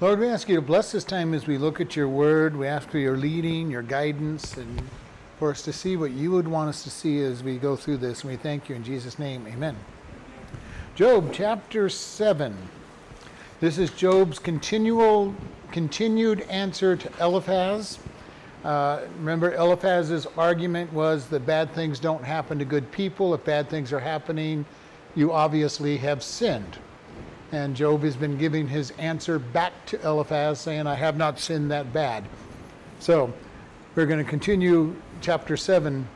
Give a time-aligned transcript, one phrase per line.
[0.00, 2.54] Lord, we ask you to bless this time as we look at your word.
[2.54, 4.80] We ask for your leading, your guidance, and
[5.40, 7.96] for us to see what you would want us to see as we go through
[7.96, 8.20] this.
[8.22, 9.44] And we thank you in Jesus' name.
[9.48, 9.76] Amen.
[10.94, 12.56] Job chapter 7.
[13.58, 15.34] This is Job's continual,
[15.72, 17.98] continued answer to Eliphaz.
[18.62, 23.34] Uh, remember, Eliphaz's argument was that bad things don't happen to good people.
[23.34, 24.64] If bad things are happening,
[25.16, 26.78] you obviously have sinned.
[27.50, 31.70] And Job has been giving his answer back to Eliphaz, saying, I have not sinned
[31.70, 32.24] that bad.
[33.00, 33.32] So
[33.94, 36.06] we're going to continue chapter 7.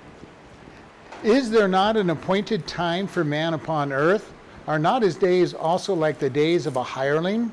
[1.23, 4.33] Is there not an appointed time for man upon earth?
[4.67, 7.51] Are not his days also like the days of a hireling?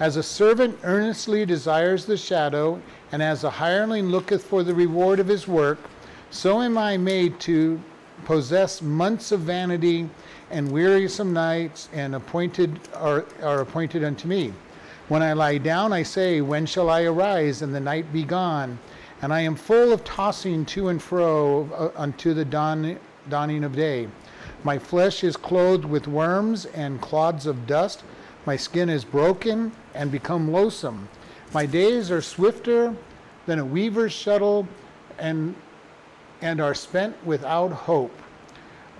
[0.00, 2.80] As a servant earnestly desires the shadow,
[3.12, 5.78] and as a hireling looketh for the reward of his work,
[6.30, 7.80] so am I made to
[8.24, 10.08] possess months of vanity
[10.50, 14.52] and wearisome nights and appointed are, are appointed unto me.
[15.08, 18.78] When I lie down, I say, When shall I arise and the night be gone?
[19.22, 23.74] And I am full of tossing to and fro uh, unto the dawn, dawning of
[23.74, 24.08] day.
[24.62, 28.02] My flesh is clothed with worms and clods of dust.
[28.46, 31.08] My skin is broken and become loathsome.
[31.52, 32.94] My days are swifter
[33.46, 34.68] than a weaver's shuttle
[35.18, 35.54] and,
[36.40, 38.16] and are spent without hope.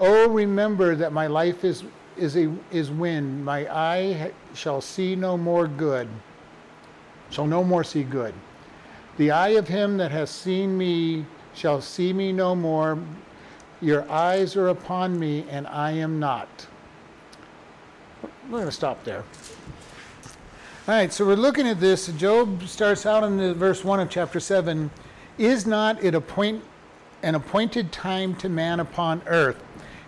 [0.02, 1.84] Oh, remember that my life is,
[2.16, 3.44] is, a, is wind.
[3.44, 6.08] My eye shall see no more good,
[7.28, 8.32] shall no more see good.
[9.18, 12.98] The eye of him that has seen me shall see me no more.
[13.82, 16.66] Your eyes are upon me, and I am not.
[18.44, 19.22] We're going to stop there.
[20.88, 22.06] All right, so we're looking at this.
[22.08, 24.90] Job starts out in the verse 1 of chapter 7.
[25.36, 26.64] Is not it appoint,
[27.22, 29.62] an appointed time to man upon earth?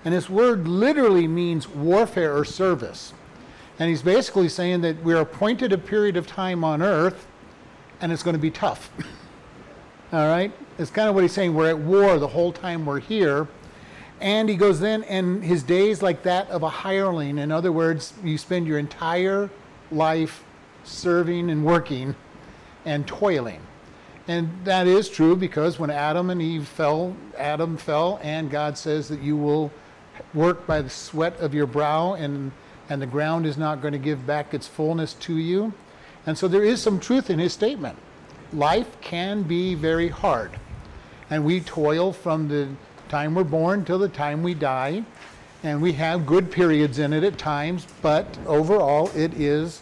[0.05, 3.13] And this word literally means warfare or service.
[3.79, 7.27] And he's basically saying that we're appointed a period of time on earth
[8.01, 8.91] and it's going to be tough.
[10.13, 10.53] All right?
[10.79, 11.55] It's kind of what he's saying.
[11.55, 13.49] We're at war the whole time we're here.
[14.21, 17.39] And he goes then, and his days like that of a hireling.
[17.39, 19.51] In other words, you spend your entire
[19.91, 20.45] life
[20.85, 22.15] serving and working
[22.85, 23.61] and toiling.
[24.29, 29.09] And that is true because when Adam and Eve fell, Adam fell, and God says
[29.09, 29.73] that you will
[30.35, 32.53] work by the sweat of your brow, and,
[32.89, 35.73] and the ground is not going to give back its fullness to you.
[36.27, 37.99] And so there is some truth in his statement.
[38.53, 40.51] Life can be very hard,
[41.31, 42.69] and we toil from the
[43.09, 45.05] time we're born till the time we die,
[45.63, 49.81] and we have good periods in it at times, but overall it is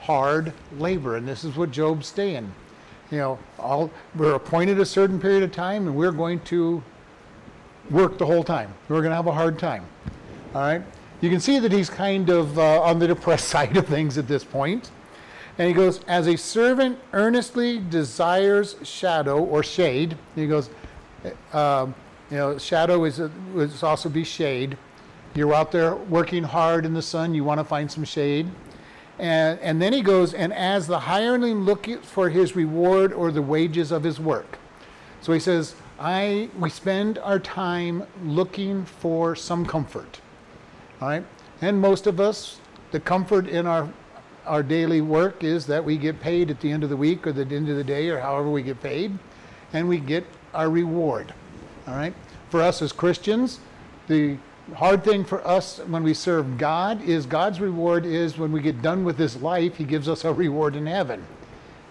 [0.00, 2.52] hard labor, and this is what Job's saying.
[3.10, 6.82] You know, all, we're appointed a certain period of time, and we're going to
[7.90, 8.72] work the whole time.
[8.88, 9.84] We're going to have a hard time.
[10.54, 10.82] All right?
[11.20, 14.28] You can see that he's kind of uh, on the depressed side of things at
[14.28, 14.90] this point.
[15.58, 20.16] And he goes, as a servant earnestly desires shadow or shade.
[20.36, 20.70] He goes,
[21.52, 21.86] uh,
[22.30, 24.78] you know, shadow is, a, is also be shade.
[25.34, 28.48] You're out there working hard in the sun, you want to find some shade.
[29.18, 33.42] And, and then he goes, and as the hireling looketh for his reward or the
[33.42, 34.58] wages of his work.
[35.20, 40.20] So he says, I, we spend our time looking for some comfort.
[41.60, 42.60] And most of us,
[42.92, 43.92] the comfort in our,
[44.46, 47.32] our daily work is that we get paid at the end of the week or
[47.32, 49.18] the end of the day or however we get paid,
[49.72, 51.34] and we get our reward.
[51.86, 52.14] All right?
[52.50, 53.58] For us as Christians,
[54.06, 54.36] the
[54.76, 58.82] hard thing for us when we serve God is God's reward is when we get
[58.82, 61.26] done with this life, He gives us a reward in heaven.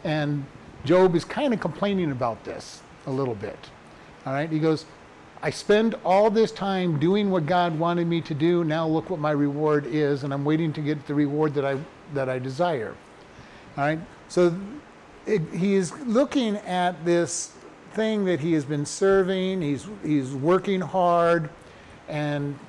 [0.04, 0.46] And
[0.86, 3.58] Job is kind of complaining about this a little bit.
[4.28, 4.86] All right, he goes,
[5.42, 8.66] I spend all this time doing what God wanted me to do.
[8.66, 11.80] Now look what my reward is, and I'm waiting to get the reward that I
[12.14, 12.94] that I desire.
[13.78, 14.54] All right, so
[15.26, 17.54] it, he is looking at this
[17.94, 19.62] thing that he has been serving.
[19.62, 21.50] He's he's working hard,
[22.10, 22.60] and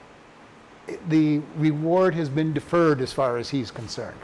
[1.08, 4.20] the reward has been deferred as far as he's concerned.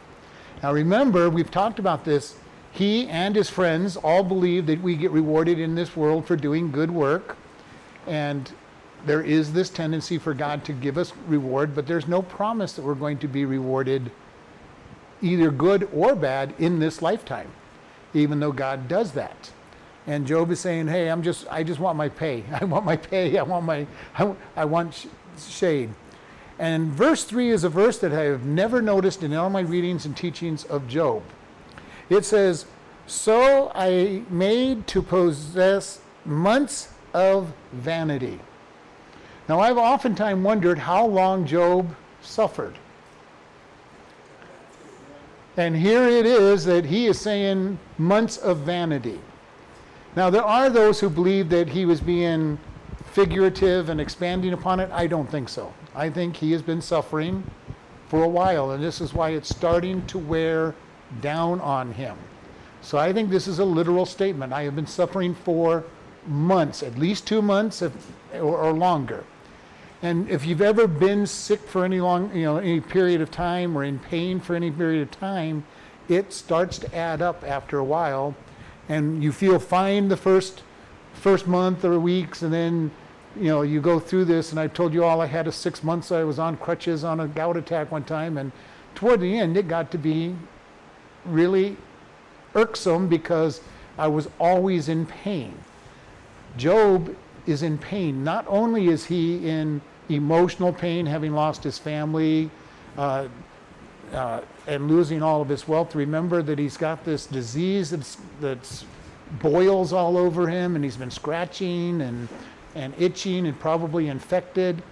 [0.62, 2.36] Now remember, we've talked about this
[2.74, 6.72] he and his friends all believe that we get rewarded in this world for doing
[6.72, 7.36] good work.
[8.08, 8.52] And
[9.06, 12.82] there is this tendency for God to give us reward, but there's no promise that
[12.82, 14.10] we're going to be rewarded
[15.22, 17.50] either good or bad in this lifetime,
[18.12, 19.52] even though God does that.
[20.08, 22.42] And Job is saying, "Hey, I'm just I just want my pay.
[22.60, 23.38] I want my pay.
[23.38, 23.86] I want my
[24.18, 25.06] I, I want sh-
[25.38, 25.90] shade."
[26.58, 30.04] And verse 3 is a verse that I have never noticed in all my readings
[30.04, 31.22] and teachings of Job.
[32.08, 32.66] It says,
[33.06, 38.40] So I made to possess months of vanity.
[39.48, 42.74] Now, I've oftentimes wondered how long Job suffered.
[45.56, 49.20] And here it is that he is saying months of vanity.
[50.16, 52.58] Now, there are those who believe that he was being
[53.12, 54.90] figurative and expanding upon it.
[54.92, 55.72] I don't think so.
[55.94, 57.44] I think he has been suffering
[58.08, 60.74] for a while, and this is why it's starting to wear
[61.20, 62.16] down on him.
[62.82, 64.52] So I think this is a literal statement.
[64.52, 65.84] I have been suffering for
[66.26, 67.92] months, at least two months if,
[68.34, 69.24] or, or longer.
[70.02, 73.76] And if you've ever been sick for any long, you know, any period of time
[73.76, 75.64] or in pain for any period of time,
[76.08, 78.34] it starts to add up after a while,
[78.88, 80.62] and you feel fine the first
[81.14, 82.90] first month or weeks, and then
[83.34, 84.50] you know you go through this.
[84.50, 86.12] And I told you all I had a six months.
[86.12, 88.52] I was on crutches on a gout attack one time, and
[88.94, 90.36] toward the end it got to be
[91.26, 91.76] really
[92.54, 93.60] irksome because
[93.98, 95.54] I was always in pain.
[96.56, 97.14] Job
[97.46, 98.24] is in pain.
[98.24, 102.50] Not only is he in emotional pain, having lost his family
[102.96, 103.28] uh,
[104.12, 105.94] uh, and losing all of his wealth.
[105.94, 108.84] Remember that he's got this disease that's, that's
[109.40, 112.28] boils all over him, and he's been scratching and,
[112.74, 114.82] and itching and probably infected.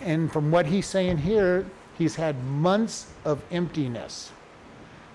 [0.00, 1.66] And from what he's saying here,
[1.96, 4.30] he's had months of emptiness.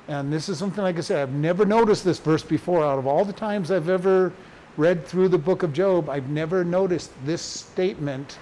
[0.09, 2.83] And this is something, like I said, I've never noticed this verse before.
[2.83, 4.33] Out of all the times I've ever
[4.75, 8.39] read through the book of Job, I've never noticed this statement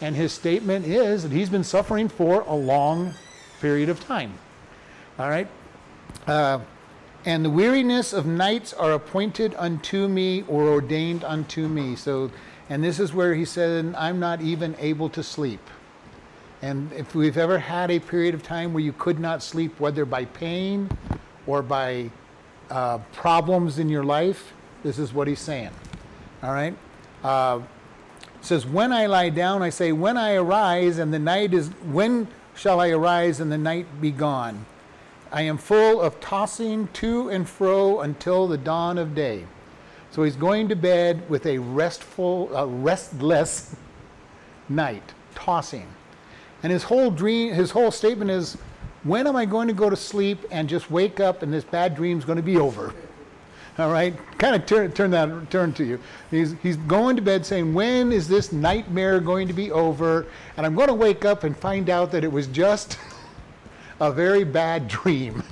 [0.00, 3.14] and his statement is that he's been suffering for a long
[3.60, 4.34] period of time.
[5.18, 5.48] All right?
[6.26, 6.60] Uh,
[7.24, 11.96] and the weariness of nights are appointed unto me or ordained unto me.
[11.96, 12.30] So,
[12.68, 15.60] and this is where he said, I'm not even able to sleep.
[16.64, 20.06] And if we've ever had a period of time where you could not sleep, whether
[20.06, 20.88] by pain
[21.46, 22.10] or by
[22.70, 25.68] uh, problems in your life, this is what he's saying.
[26.42, 26.74] All right?
[27.22, 27.60] Uh,
[28.40, 32.28] says, When I lie down, I say, When I arise, and the night is, when
[32.56, 34.64] shall I arise and the night be gone?
[35.30, 39.44] I am full of tossing to and fro until the dawn of day.
[40.12, 43.76] So he's going to bed with a restful, uh, restless
[44.70, 45.88] night, tossing.
[46.64, 48.56] And his whole dream, his whole statement is,
[49.02, 51.94] when am I going to go to sleep and just wake up and this bad
[51.94, 52.94] dream's going to be over?
[53.76, 56.00] All right, kind of turn, turn that turn to you.
[56.30, 60.26] He's, he's going to bed saying, When is this nightmare going to be over?
[60.56, 62.98] And I'm going to wake up and find out that it was just
[64.00, 65.42] a very bad dream.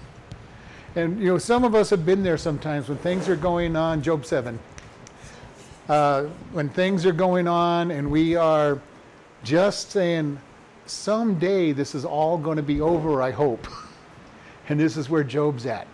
[0.95, 4.03] And you know, some of us have been there sometimes when things are going on.
[4.03, 4.59] Job seven.
[5.91, 8.81] Uh, when things are going on and we are
[9.45, 10.39] just saying,
[10.87, 13.23] someday this is all going to be over.
[13.23, 13.67] I hope.
[14.69, 15.89] And this is where Job's at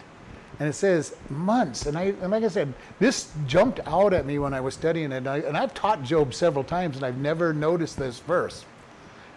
[0.61, 1.87] and it says months.
[1.87, 5.13] And I, and like I said, this jumped out at me when I was studying
[5.13, 5.19] it.
[5.19, 8.65] And, I, and I've taught Job several times, and I've never noticed this verse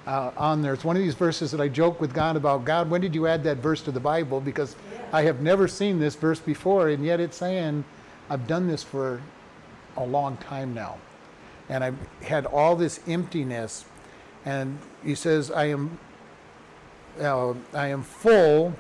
[0.08, 0.74] uh, on there.
[0.74, 2.66] It's one of these verses that I joke with God about.
[2.66, 4.42] God, when did you add that verse to the Bible?
[4.42, 4.76] Because
[5.14, 7.84] I have never seen this verse before, and yet it's saying
[8.30, 9.22] I've done this for
[9.98, 10.98] a long time now,
[11.70, 13.86] and I've had all this emptiness.
[14.46, 15.98] And he says, I am,
[17.20, 18.74] uh, I am full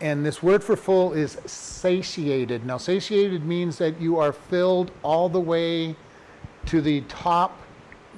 [0.00, 2.64] and this word for full is satiated.
[2.64, 5.96] Now, satiated means that you are filled all the way
[6.66, 7.58] to the top,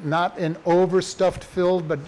[0.04, 1.98] not an overstuffed filled, but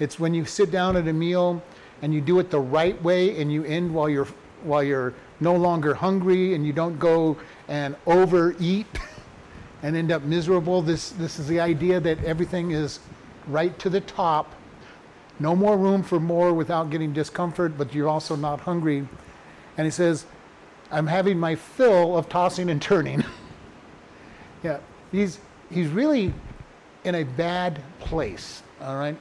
[0.00, 1.62] it's when you sit down at a meal
[2.02, 4.28] and you do it the right way and you end while you're
[4.64, 7.36] while you're no longer hungry and you don't go
[7.68, 8.86] and overeat
[9.82, 10.82] and end up miserable.
[10.82, 12.98] This this is the idea that everything is
[13.46, 14.52] right to the top
[15.38, 19.06] no more room for more without getting discomfort, but you're also not hungry.
[19.76, 20.24] And he says,
[20.90, 23.24] I'm having my fill of tossing and turning.
[24.62, 24.78] yeah,
[25.12, 25.38] he's,
[25.70, 26.32] he's really
[27.04, 29.16] in a bad place, all right?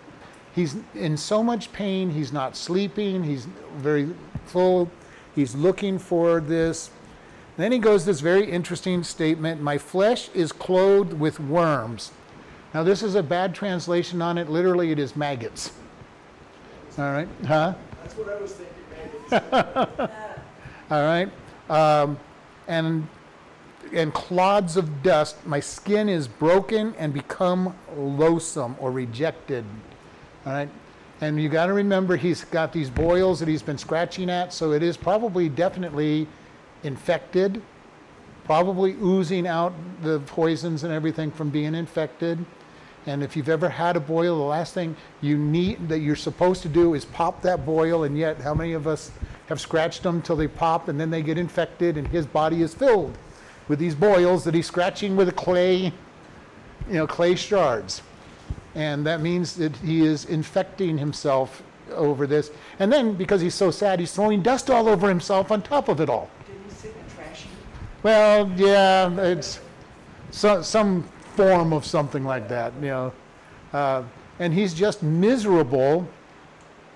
[0.54, 4.10] He's in so much pain, he's not sleeping, he's very
[4.46, 4.90] full,
[5.36, 6.92] he's looking for this.
[7.58, 12.12] Then he goes this very interesting statement My flesh is clothed with worms.
[12.76, 14.50] Now, this is a bad translation on it.
[14.50, 15.72] Literally, it is maggots.
[16.98, 17.74] All right, huh?
[18.02, 19.32] That's what I was thinking.
[19.32, 20.14] Maggots.
[20.92, 21.32] All right,
[21.70, 22.20] um,
[22.68, 23.08] and
[23.94, 25.38] and clods of dust.
[25.46, 29.64] My skin is broken and become loathsome or rejected.
[30.46, 30.70] All right,
[31.22, 34.74] and you got to remember he's got these boils that he's been scratching at, so
[34.74, 36.28] it is probably definitely
[36.84, 37.62] infected,
[38.44, 42.46] probably oozing out the poisons and everything from being infected.
[43.08, 46.62] And if you've ever had a boil, the last thing you need that you're supposed
[46.64, 48.04] to do is pop that boil.
[48.04, 49.12] And yet, how many of us
[49.48, 52.74] have scratched them till they pop and then they get infected and his body is
[52.74, 53.16] filled
[53.68, 55.86] with these boils that he's scratching with a clay,
[56.88, 58.02] you know, clay shards.
[58.74, 62.52] And that means that he is infecting himself over this.
[62.80, 66.02] And then, because he's so sad, he's throwing dust all over himself on top of
[66.02, 66.30] it all.
[66.46, 67.48] Didn't he sing a trashy?
[68.04, 69.60] Well, yeah, it's
[70.32, 73.14] so, some form of something like that, you know.
[73.74, 74.04] Uh,
[74.40, 76.08] and he's just miserable,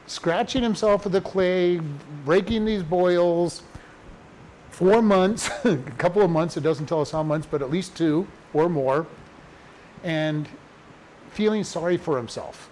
[0.08, 1.80] scratching himself with the clay,
[2.26, 3.64] breaking these boils.
[4.72, 7.98] Four months, a couple of months, it doesn't tell us how months, but at least
[7.98, 9.08] two or more,
[10.04, 10.48] and
[11.32, 12.70] feeling sorry for himself.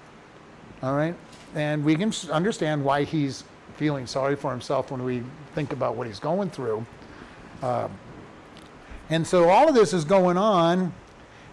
[0.83, 1.15] All right?
[1.55, 3.43] And we can understand why he's
[3.77, 5.23] feeling sorry for himself when we
[5.55, 6.85] think about what he's going through.
[9.09, 10.93] And so all of this is going on,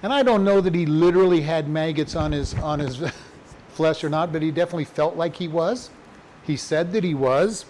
[0.04, 3.02] and I don't know that he literally had maggots on his on his
[3.70, 5.88] flesh or not, but he definitely felt like he was.
[6.42, 7.64] He said that he was.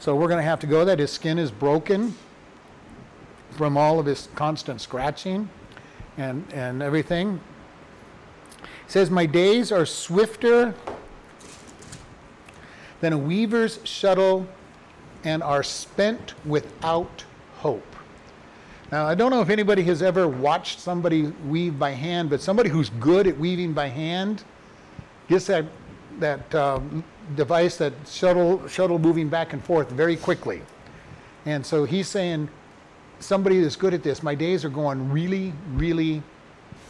[0.00, 2.16] So we're going to have to go that his skin is broken
[3.52, 5.48] from all of his constant scratching
[6.18, 7.40] and and everything.
[8.60, 10.74] He says my days are swifter
[13.00, 14.48] than a weaver's shuttle
[15.22, 17.24] and are spent without
[17.58, 17.91] hope.
[18.92, 22.68] Now, I don't know if anybody has ever watched somebody weave by hand, but somebody
[22.68, 24.44] who's good at weaving by hand
[25.28, 25.64] gets that
[26.18, 27.02] that um,
[27.34, 30.60] device, that shuttle shuttle moving back and forth very quickly.
[31.46, 32.50] And so he's saying,
[33.18, 36.22] somebody that's good at this, my days are going really, really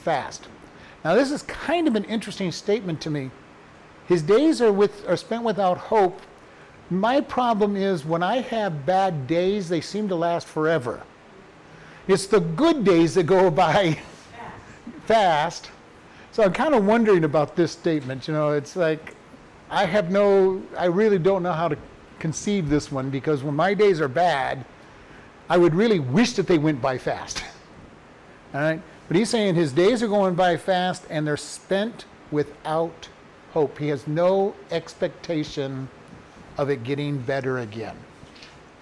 [0.02, 0.48] fast.
[1.04, 3.30] Now, this is kind of an interesting statement to me.
[4.08, 6.20] His days are with are spent without hope.
[6.90, 11.00] My problem is when I have bad days, they seem to last forever.
[12.08, 13.98] It's the good days that go by
[15.06, 15.70] fast.
[16.32, 18.26] So I'm kind of wondering about this statement.
[18.26, 19.14] You know, it's like
[19.70, 21.78] I have no, I really don't know how to
[22.18, 24.64] conceive this one because when my days are bad,
[25.48, 27.44] I would really wish that they went by fast.
[28.54, 28.82] All right?
[29.08, 33.08] But he's saying his days are going by fast and they're spent without
[33.52, 33.78] hope.
[33.78, 35.88] He has no expectation
[36.58, 37.96] of it getting better again.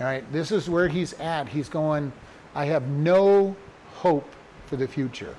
[0.01, 0.31] All right?
[0.33, 1.49] This is where he's at.
[1.49, 2.13] He's going,
[2.55, 3.55] I have no
[3.95, 4.29] hope
[4.67, 5.37] for the future.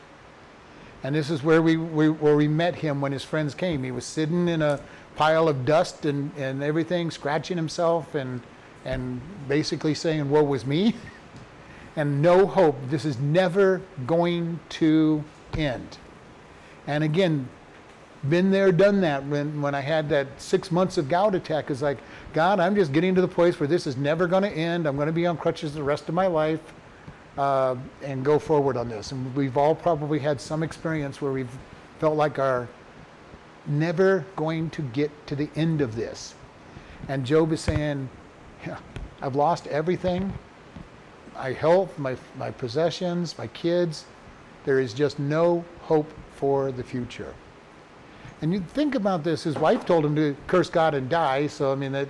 [1.03, 3.83] And this is where we, we where we met him when his friends came.
[3.83, 4.79] He was sitting in a
[5.15, 8.41] pile of dust and, and everything, scratching himself and
[8.85, 10.95] and basically saying, Woe was me.
[11.97, 12.77] And no hope.
[12.87, 15.21] This is never going to
[15.57, 15.97] end.
[16.87, 17.49] And again,
[18.29, 19.25] been there, done that.
[19.25, 21.97] When when I had that six months of gout attack, it's like,
[22.31, 24.87] God, I'm just getting to the place where this is never going to end.
[24.87, 26.61] I'm going to be on crutches the rest of my life
[27.37, 29.11] uh, and go forward on this.
[29.11, 31.57] And we've all probably had some experience where we've
[31.99, 32.67] felt like our
[33.67, 36.33] never going to get to the end of this.
[37.07, 38.09] And Job is saying,
[38.65, 38.77] yeah,
[39.21, 40.33] I've lost everything
[41.41, 44.05] my health, my, my possessions, my kids.
[44.63, 47.33] There is just no hope for the future.
[48.41, 51.47] And you think about this, his wife told him to curse God and die.
[51.47, 52.09] So, I mean, that,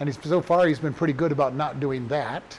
[0.00, 2.58] and he's, so far he's been pretty good about not doing that.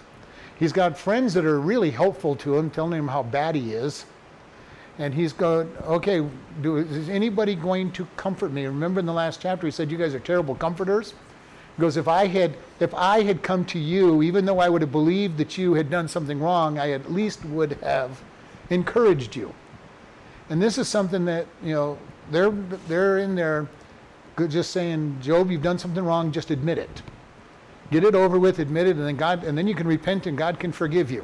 [0.58, 4.06] He's got friends that are really helpful to him, telling him how bad he is.
[5.00, 6.28] And he's going, okay,
[6.62, 8.66] do, is anybody going to comfort me?
[8.66, 11.14] Remember in the last chapter, he said, you guys are terrible comforters.
[11.76, 14.82] He goes, if I had, if I had come to you, even though I would
[14.82, 18.20] have believed that you had done something wrong, I at least would have
[18.72, 19.54] encouraged you.
[20.50, 22.00] And this is something that, you know,
[22.32, 22.50] they're,
[22.88, 23.68] they're in there
[24.50, 27.04] just saying, Job, you've done something wrong, just admit it.
[27.91, 30.38] Get it over with, admit it, and then God, and then you can repent and
[30.38, 31.24] God can forgive you.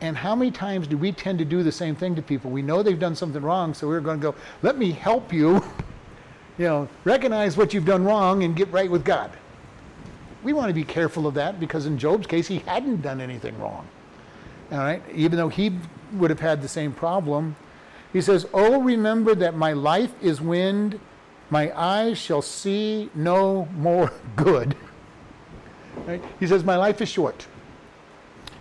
[0.00, 2.50] And how many times do we tend to do the same thing to people?
[2.50, 5.62] We know they've done something wrong, so we're going to go, let me help you.
[6.58, 9.30] You know, recognize what you've done wrong and get right with God.
[10.42, 13.56] We want to be careful of that because in Job's case, he hadn't done anything
[13.60, 13.86] wrong.
[14.72, 15.78] All right, even though he
[16.14, 17.54] would have had the same problem.
[18.12, 20.98] He says, Oh, remember that my life is wind,
[21.50, 24.76] my eyes shall see no more good.
[26.06, 26.22] Right?
[26.40, 27.46] He says, My life is short.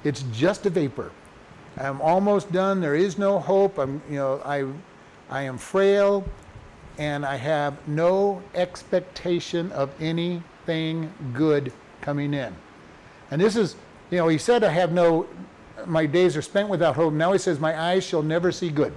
[0.03, 1.11] It's just a vapor.
[1.77, 2.81] I'm almost done.
[2.81, 3.77] There is no hope.
[3.77, 4.65] I'm, you know, I,
[5.29, 6.25] I am frail,
[6.97, 12.55] and I have no expectation of anything good coming in.
[13.29, 13.75] And this is,
[14.09, 15.27] you know, he said, I have no,
[15.85, 17.13] my days are spent without hope.
[17.13, 18.93] Now he says, my eyes shall never see good.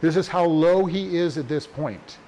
[0.00, 2.18] This is how low he is at this point.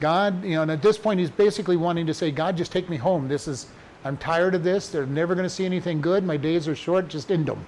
[0.00, 2.88] God, you know, and at this point he's basically wanting to say, God, just take
[2.88, 3.28] me home.
[3.28, 3.66] This is,
[4.04, 4.88] I'm tired of this.
[4.88, 6.24] They're never going to see anything good.
[6.24, 7.08] My days are short.
[7.08, 7.64] Just end them.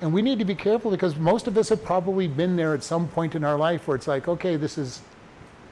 [0.00, 2.82] And we need to be careful because most of us have probably been there at
[2.82, 5.00] some point in our life where it's like, okay, this is,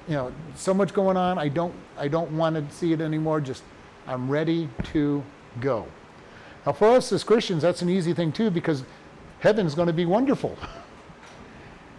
[0.08, 1.38] you know, so much going on.
[1.38, 3.40] I don't, I don't want to see it anymore.
[3.40, 3.62] Just,
[4.06, 5.22] I'm ready to
[5.60, 5.86] go.
[6.64, 8.84] Now, for us as Christians, that's an easy thing too because
[9.40, 10.56] heaven's going to be wonderful.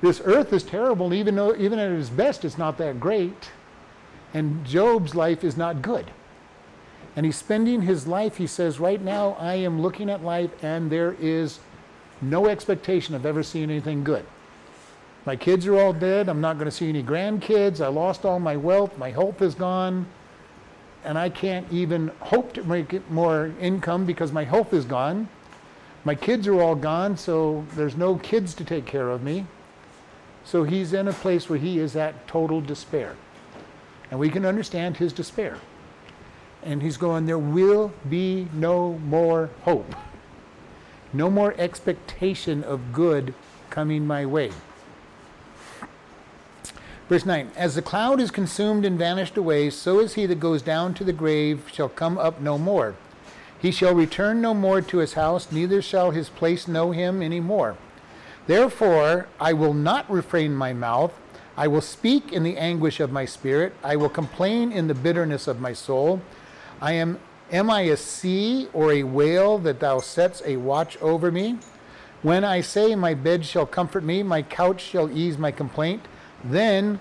[0.03, 3.51] this earth is terrible, even though, even at its best, it's not that great.
[4.33, 6.11] And Job's life is not good.
[7.15, 10.91] And he's spending his life, he says, right now I am looking at life and
[10.91, 11.59] there is
[12.21, 14.25] no expectation of ever seeing anything good.
[15.25, 16.27] My kids are all dead.
[16.27, 17.79] I'm not going to see any grandkids.
[17.79, 18.97] I lost all my wealth.
[18.97, 20.05] My health is gone.
[21.05, 25.29] And I can't even hope to make more income because my health is gone.
[26.03, 29.45] My kids are all gone, so there's no kids to take care of me.
[30.45, 33.15] So he's in a place where he is at total despair.
[34.11, 35.57] And we can understand his despair.
[36.61, 39.95] And he's going, There will be no more hope,
[41.11, 43.33] no more expectation of good
[43.69, 44.51] coming my way.
[47.09, 50.61] Verse 9 As the cloud is consumed and vanished away, so is he that goes
[50.61, 52.95] down to the grave shall come up no more.
[53.59, 57.39] He shall return no more to his house, neither shall his place know him any
[57.39, 57.77] more.
[58.47, 61.13] Therefore, I will not refrain my mouth.
[61.55, 63.73] I will speak in the anguish of my spirit.
[63.83, 66.21] I will complain in the bitterness of my soul.
[66.81, 67.19] I am
[67.51, 71.59] am I a sea or a whale that thou setst a watch over me?
[72.21, 76.01] When I say, My bed shall comfort me, my couch shall ease my complaint,
[76.43, 76.99] then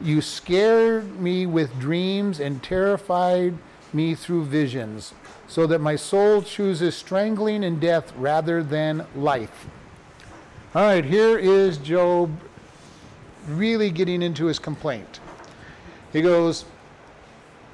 [0.00, 3.54] you scared me with dreams and terrified
[3.92, 5.14] me through visions
[5.46, 9.66] so that my soul chooses strangling and death rather than life.
[10.74, 12.36] All right, here is Job
[13.46, 15.20] really getting into his complaint.
[16.12, 16.64] He goes,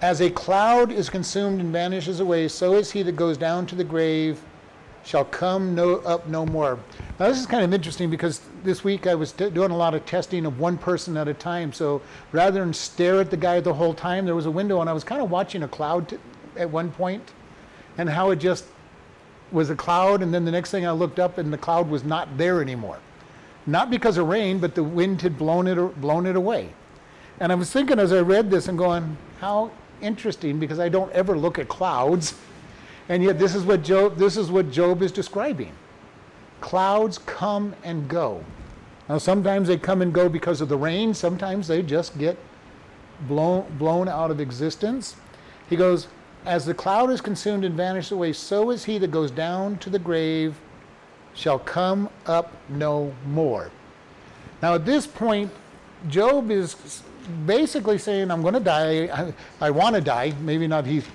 [0.03, 3.75] As a cloud is consumed and vanishes away, so is he that goes down to
[3.75, 4.43] the grave
[5.03, 6.79] shall come no, up no more.
[7.19, 9.95] Now, this is kind of interesting because this week I was t- doing a lot
[9.95, 11.73] of testing of one person at a time.
[11.73, 14.91] So rather than stare at the guy the whole time, there was a window and
[14.91, 16.19] I was kind of watching a cloud t-
[16.55, 17.33] at one point
[17.97, 18.67] and how it just
[19.53, 22.05] was a cloud, and then the next thing I looked up, and the cloud was
[22.05, 22.99] not there anymore.
[23.67, 26.71] Not because of rain, but the wind had blown it blown it away.
[27.39, 31.13] And I was thinking as I read this and going, how interesting, because I don't
[31.13, 32.35] ever look at clouds,
[33.09, 35.73] and yet this is what Job this is what Job is describing.
[36.61, 38.45] Clouds come and go.
[39.09, 42.37] Now sometimes they come and go because of the rain, sometimes they just get
[43.29, 45.17] blown blown out of existence.
[45.69, 46.09] He goes,
[46.47, 49.91] as the cloud is consumed and vanishes away, so is he that goes down to
[49.91, 50.57] the grave
[51.35, 53.71] shall come up no more.
[54.63, 55.51] Now, at this point,
[56.09, 57.03] Job is
[57.47, 59.05] basically saying, I'm going to die.
[59.07, 60.35] I, I want to die.
[60.41, 61.07] Maybe not he's,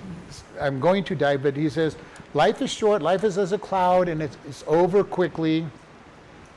[0.60, 1.96] I'm going to die, but he says,
[2.34, 5.66] life is short, life is as a cloud, and it's, it's over quickly.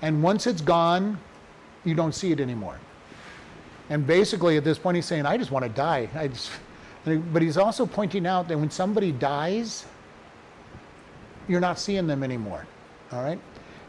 [0.01, 1.19] And once it's gone,
[1.85, 2.79] you don't see it anymore.
[3.89, 6.07] And basically, at this point, he's saying, I just want to die.
[6.15, 6.51] I just,
[7.05, 9.85] but he's also pointing out that when somebody dies,
[11.47, 12.65] you're not seeing them anymore.
[13.11, 13.39] All right?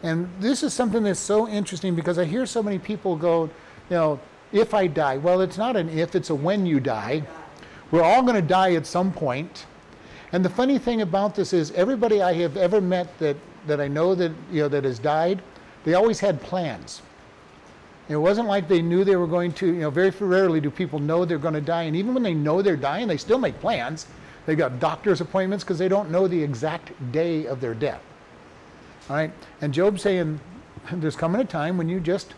[0.03, 3.45] And this is something that's so interesting because I hear so many people go,
[3.91, 4.21] you know,
[4.53, 5.19] if I die.
[5.19, 7.23] Well, it's not an if, it's a when you die.
[7.91, 9.67] We're all going to die at some point.
[10.33, 13.89] And the funny thing about this is everybody I have ever met that, that I
[13.89, 15.43] know that, you know, that has died,
[15.85, 17.03] they always had plans.
[18.11, 20.99] It wasn't like they knew they were going to, you know, very rarely do people
[20.99, 21.85] know they're going to die.
[21.85, 24.07] And even when they know they're dying, they still make plans.
[24.47, 28.03] They've got doctor's appointments because they don't know the exact day of their death.
[29.09, 29.31] All right?
[29.61, 30.41] And Job's saying,
[30.93, 32.35] there's coming a time when you just,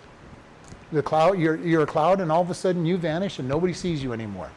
[0.93, 3.73] the cloud, you're, you're a cloud, and all of a sudden you vanish and nobody
[3.73, 4.51] sees you anymore.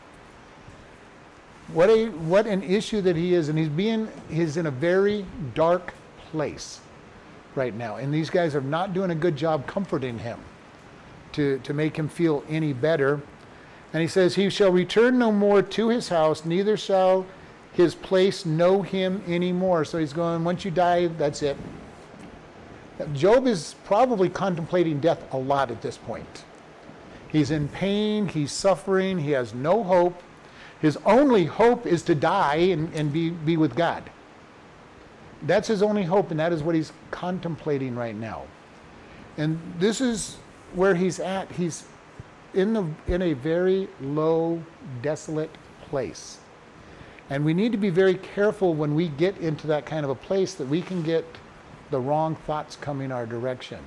[1.71, 3.47] What, a, what an issue that he is.
[3.47, 5.93] And he's being, he's in a very dark
[6.29, 6.81] place
[7.55, 7.95] right now.
[7.95, 10.41] And these guys are not doing a good job comforting him
[11.35, 13.21] to, to make him feel any better.
[13.93, 17.25] And he says, He shall return no more to his house, neither shall
[17.73, 19.83] his place know him anymore.
[19.85, 21.57] So he's going, once you die, that's it.
[23.13, 26.45] Job is probably contemplating death a lot at this point.
[27.27, 30.21] He's in pain, he's suffering, he has no hope.
[30.79, 34.03] His only hope is to die and, and be, be with God.
[35.41, 38.43] That's his only hope, and that is what he's contemplating right now.
[39.37, 40.37] And this is
[40.75, 41.85] where he's at, he's
[42.53, 44.61] in, the, in a very low,
[45.01, 45.51] desolate
[45.89, 46.39] place.
[47.29, 50.15] And we need to be very careful when we get into that kind of a
[50.15, 51.25] place that we can get
[51.89, 53.79] the wrong thoughts coming our direction.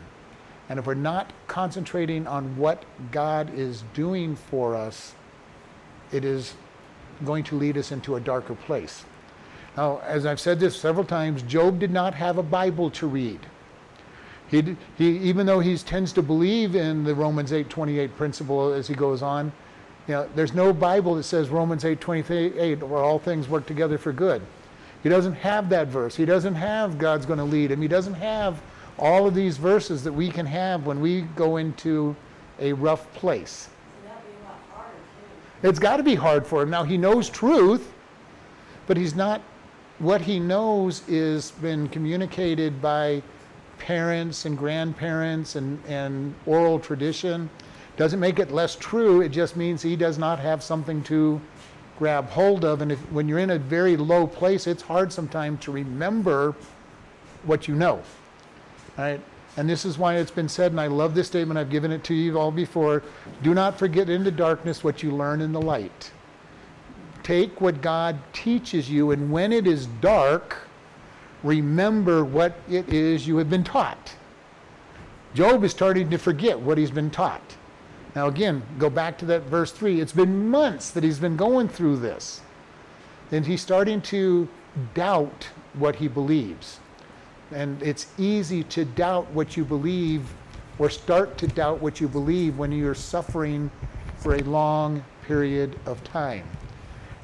[0.68, 5.14] And if we're not concentrating on what God is doing for us,
[6.12, 6.54] it is
[7.24, 9.04] going to lead us into a darker place.
[9.76, 13.40] Now, as I've said this several times, Job did not have a Bible to read.
[14.50, 18.94] He, he, even though he tends to believe in the Romans 8:28 principle as he
[18.94, 19.52] goes on,
[20.06, 24.12] you know, there's no Bible that says Romans 8:28 where all things work together for
[24.12, 24.40] good.
[25.02, 26.16] He doesn't have that verse.
[26.16, 27.80] He doesn't have God's going to lead him.
[27.80, 28.60] He doesn't have
[28.98, 32.16] all of these verses that we can have when we go into
[32.58, 33.68] a rough place.
[35.62, 36.70] It's got to be hard for him.
[36.70, 37.92] Now, he knows truth,
[38.86, 39.40] but he's not,
[39.98, 43.22] what he knows is been communicated by
[43.78, 47.48] parents and grandparents and, and oral tradition.
[47.96, 51.40] Doesn't make it less true, it just means he does not have something to
[51.98, 52.80] grab hold of.
[52.80, 56.54] And if, when you're in a very low place, it's hard sometimes to remember
[57.44, 58.02] what you know.
[58.96, 59.20] Right?
[59.56, 62.04] And this is why it's been said, and I love this statement, I've given it
[62.04, 63.02] to you all before
[63.42, 66.12] do not forget in the darkness what you learn in the light.
[67.24, 70.67] Take what God teaches you, and when it is dark,
[71.42, 74.14] remember what it is you have been taught.
[75.34, 77.56] Job is starting to forget what he's been taught.
[78.14, 80.00] Now, again, go back to that verse 3.
[80.00, 82.40] It's been months that he's been going through this.
[83.30, 84.48] And he's starting to
[84.94, 86.80] doubt what he believes.
[87.52, 90.22] And it's easy to doubt what you believe
[90.78, 93.70] or start to doubt what you believe when you're suffering
[94.16, 96.46] for a long period of time.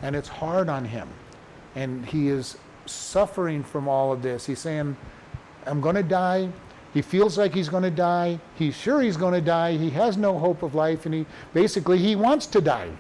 [0.03, 1.09] And it's hard on him.
[1.75, 4.47] And he is suffering from all of this.
[4.47, 4.97] He's saying,
[5.67, 6.51] I'm going to die.
[6.93, 8.39] He feels like he's going to die.
[8.55, 9.77] He's sure he's going to die.
[9.77, 11.07] He has no hope of life.
[11.07, 12.91] And he basically, he wants to die.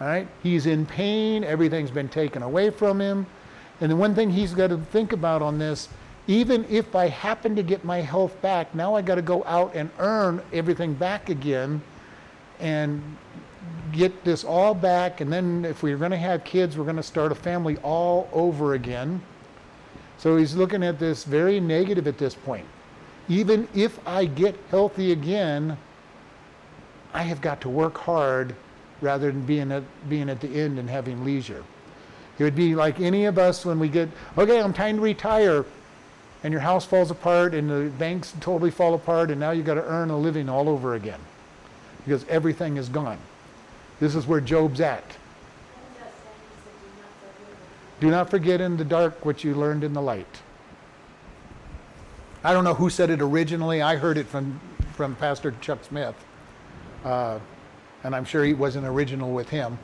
[0.00, 0.26] All right?
[0.42, 1.44] He's in pain.
[1.44, 3.26] Everything's been taken away from him.
[3.80, 5.88] And the one thing he's got to think about on this
[6.30, 9.74] even if I happen to get my health back, now I got to go out
[9.74, 11.82] and earn everything back again
[12.60, 13.02] and
[13.92, 15.20] get this all back.
[15.20, 18.28] And then if we're going to have kids, we're going to start a family all
[18.32, 19.20] over again.
[20.18, 22.66] So he's looking at this very negative at this point.
[23.28, 25.78] Even if I get healthy again,
[27.14, 28.54] I have got to work hard
[29.00, 31.64] rather than being at, being at the end and having leisure.
[32.38, 35.64] It would be like any of us when we get, okay, I'm time to retire
[36.42, 39.74] and your house falls apart and the banks totally fall apart and now you've got
[39.74, 41.20] to earn a living all over again
[42.04, 43.18] because everything is gone.
[44.00, 45.04] This is where Job's at.
[48.00, 50.40] Do not forget in the dark what you learned in the light.
[52.42, 53.82] I don't know who said it originally.
[53.82, 54.58] I heard it from,
[54.94, 56.14] from Pastor Chuck Smith.
[57.04, 57.38] Uh,
[58.02, 59.78] and I'm sure he wasn't original with him.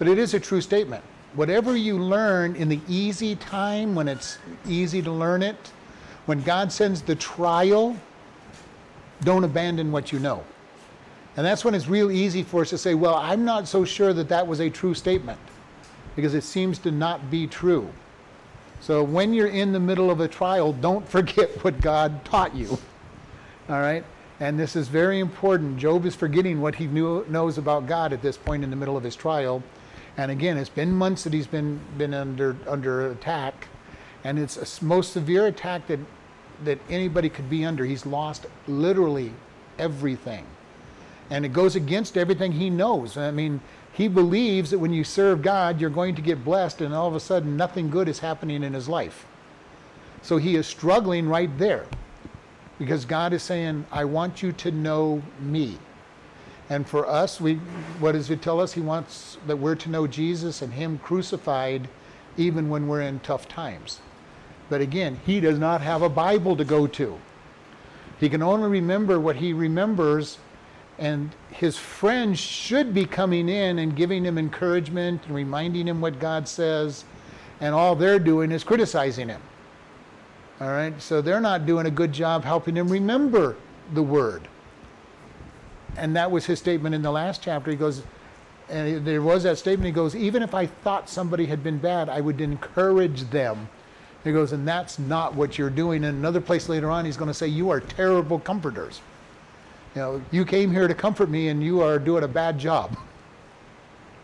[0.00, 1.04] But it is a true statement.
[1.34, 5.56] Whatever you learn in the easy time, when it's easy to learn it,
[6.26, 7.96] when God sends the trial,
[9.22, 10.42] don't abandon what you know.
[11.36, 14.12] And that's when it's real easy for us to say, well, I'm not so sure
[14.12, 15.38] that that was a true statement
[16.14, 17.90] because it seems to not be true.
[18.80, 22.78] So when you're in the middle of a trial, don't forget what God taught you.
[23.68, 24.04] All right?
[24.40, 25.78] And this is very important.
[25.78, 28.96] Job is forgetting what he knew, knows about God at this point in the middle
[28.96, 29.62] of his trial.
[30.18, 33.68] And again, it's been months that he's been, been under, under attack.
[34.24, 36.00] And it's a most severe attack that
[36.64, 37.84] that anybody could be under.
[37.84, 39.32] He's lost literally
[39.78, 40.44] everything.
[41.30, 43.16] And it goes against everything he knows.
[43.16, 43.60] I mean,
[43.92, 47.14] he believes that when you serve God, you're going to get blessed, and all of
[47.14, 49.26] a sudden, nothing good is happening in his life.
[50.22, 51.86] So he is struggling right there
[52.78, 55.78] because God is saying, I want you to know me.
[56.68, 57.54] And for us, we,
[58.00, 58.72] what does it tell us?
[58.72, 61.88] He wants that we're to know Jesus and Him crucified
[62.36, 64.00] even when we're in tough times.
[64.68, 67.18] But again, he does not have a Bible to go to.
[68.18, 70.38] He can only remember what he remembers,
[70.98, 76.18] and his friends should be coming in and giving him encouragement and reminding him what
[76.18, 77.04] God says,
[77.60, 79.40] and all they're doing is criticizing him.
[80.60, 83.56] All right, so they're not doing a good job helping him remember
[83.92, 84.48] the word.
[85.96, 87.70] And that was his statement in the last chapter.
[87.70, 88.02] He goes,
[88.68, 89.86] and there was that statement.
[89.86, 93.68] He goes, even if I thought somebody had been bad, I would encourage them
[94.26, 96.02] he goes, and that's not what you're doing.
[96.02, 99.00] In another place later on, he's going to say, You are terrible comforters.
[99.96, 102.98] You know, you came here to comfort me and you are doing a bad job.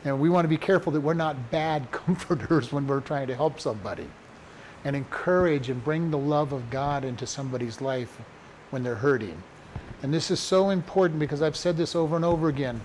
[0.04, 3.34] And we want to be careful that we're not bad comforters when we're trying to
[3.34, 4.06] help somebody.
[4.84, 8.20] And encourage and bring the love of God into somebody's life
[8.68, 9.42] when they're hurting.
[10.02, 12.78] And this is so important because I've said this over and over again.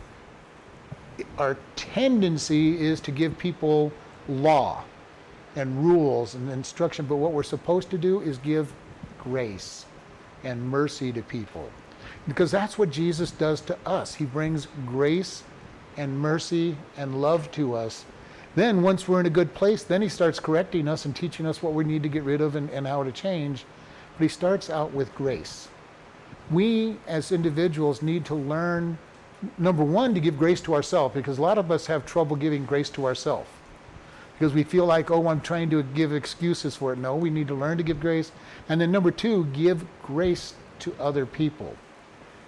[1.37, 3.91] Our tendency is to give people
[4.29, 4.85] law
[5.57, 8.71] and rules and instruction, but what we're supposed to do is give
[9.19, 9.85] grace
[10.45, 11.69] and mercy to people.
[12.27, 14.15] Because that's what Jesus does to us.
[14.15, 15.43] He brings grace
[15.95, 18.05] and mercy and love to us.
[18.55, 21.61] Then, once we're in a good place, then he starts correcting us and teaching us
[21.61, 23.65] what we need to get rid of and, and how to change.
[24.17, 25.67] But he starts out with grace.
[26.49, 28.97] We, as individuals, need to learn,
[29.57, 32.65] number one, to give grace to ourselves, because a lot of us have trouble giving
[32.65, 33.49] grace to ourselves
[34.37, 36.99] because we feel like, oh, I'm trying to give excuses for it.
[36.99, 38.31] No, we need to learn to give grace.
[38.69, 41.75] And then number two, give grace to other people.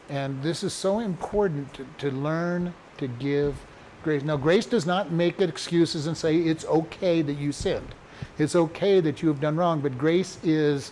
[0.10, 3.56] And this is so important to, to learn to give
[4.04, 4.24] Grace.
[4.24, 7.96] Now, grace does not make excuses and say it's okay that you sinned.
[8.38, 10.92] It's okay that you have done wrong, but grace is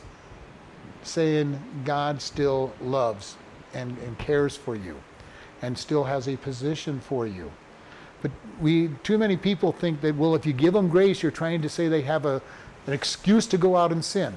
[1.03, 3.37] saying God still loves
[3.73, 4.97] and, and cares for you
[5.61, 7.49] and still has a position for you.
[8.21, 11.61] But we too many people think that well if you give them grace you're trying
[11.61, 12.41] to say they have a,
[12.87, 14.33] an excuse to go out and sin.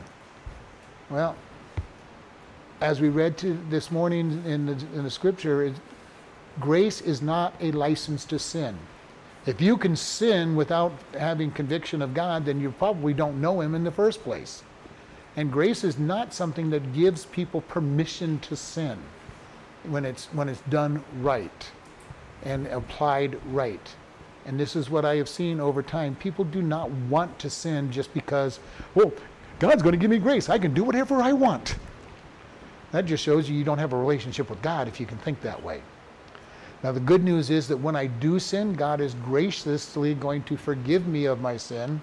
[1.09, 1.35] Well,
[2.81, 5.75] as we read to this morning in the, in the scripture, it,
[6.59, 8.79] grace is not a license to sin.
[9.47, 13.75] If you can sin without having conviction of God, then you probably don't know Him
[13.75, 14.63] in the first place.
[15.37, 18.99] And grace is not something that gives people permission to sin
[19.85, 21.71] when it's, when it's done right
[22.43, 23.95] and applied right.
[24.47, 26.17] And this is what I have seen over time.
[26.17, 28.59] People do not want to sin just because,
[28.95, 29.13] well,
[29.59, 30.49] God's going to give me grace.
[30.49, 31.77] I can do whatever I want.
[32.93, 35.41] That just shows you you don't have a relationship with God if you can think
[35.43, 35.83] that way.
[36.83, 40.57] Now, the good news is that when I do sin, God is graciously going to
[40.57, 42.01] forgive me of my sin.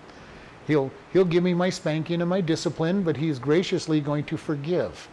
[0.68, 5.08] He'll, he'll give me my spanking and my discipline, but He's graciously going to forgive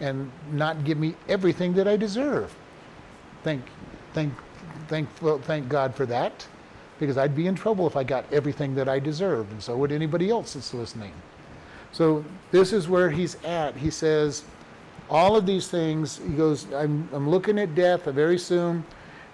[0.00, 2.52] and not give me everything that I deserve.
[3.44, 3.62] Thank,
[4.14, 4.32] thank,
[4.88, 6.46] thank, well, thank God for that,
[6.98, 9.92] because I'd be in trouble if I got everything that I deserved, and so would
[9.92, 11.12] anybody else that's listening.
[11.92, 13.76] So this is where he's at.
[13.76, 14.42] He says,
[15.12, 18.82] all of these things, he goes, I'm, I'm looking at death very soon.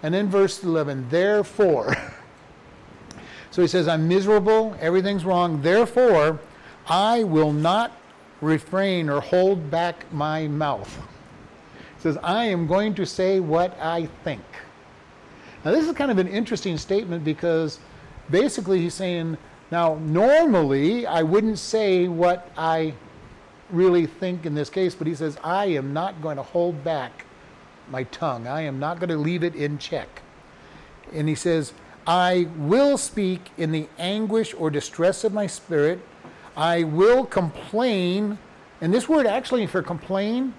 [0.03, 1.95] And then verse 11, therefore.
[3.51, 5.61] so he says, I'm miserable, everything's wrong.
[5.61, 6.37] Therefore,
[6.85, 7.93] I will not
[8.41, 10.93] refrain or hold back my mouth.
[11.95, 14.43] He says, I am going to say what I think.
[15.63, 17.79] Now, this is kind of an interesting statement because
[18.29, 19.37] basically he's saying,
[19.71, 22.93] now, normally I wouldn't say what I
[23.71, 27.25] really think in this case, but he says, I am not going to hold back
[27.89, 28.47] my tongue.
[28.47, 30.21] I am not going to leave it in check.
[31.13, 31.73] And he says,
[32.05, 35.99] I will speak in the anguish or distress of my spirit.
[36.55, 38.37] I will complain.
[38.81, 40.53] And this word actually for complain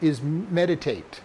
[0.00, 1.20] is meditate.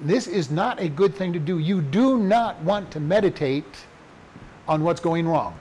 [0.00, 1.58] This is not a good thing to do.
[1.58, 3.86] You do not want to meditate
[4.68, 5.58] on what's going wrong.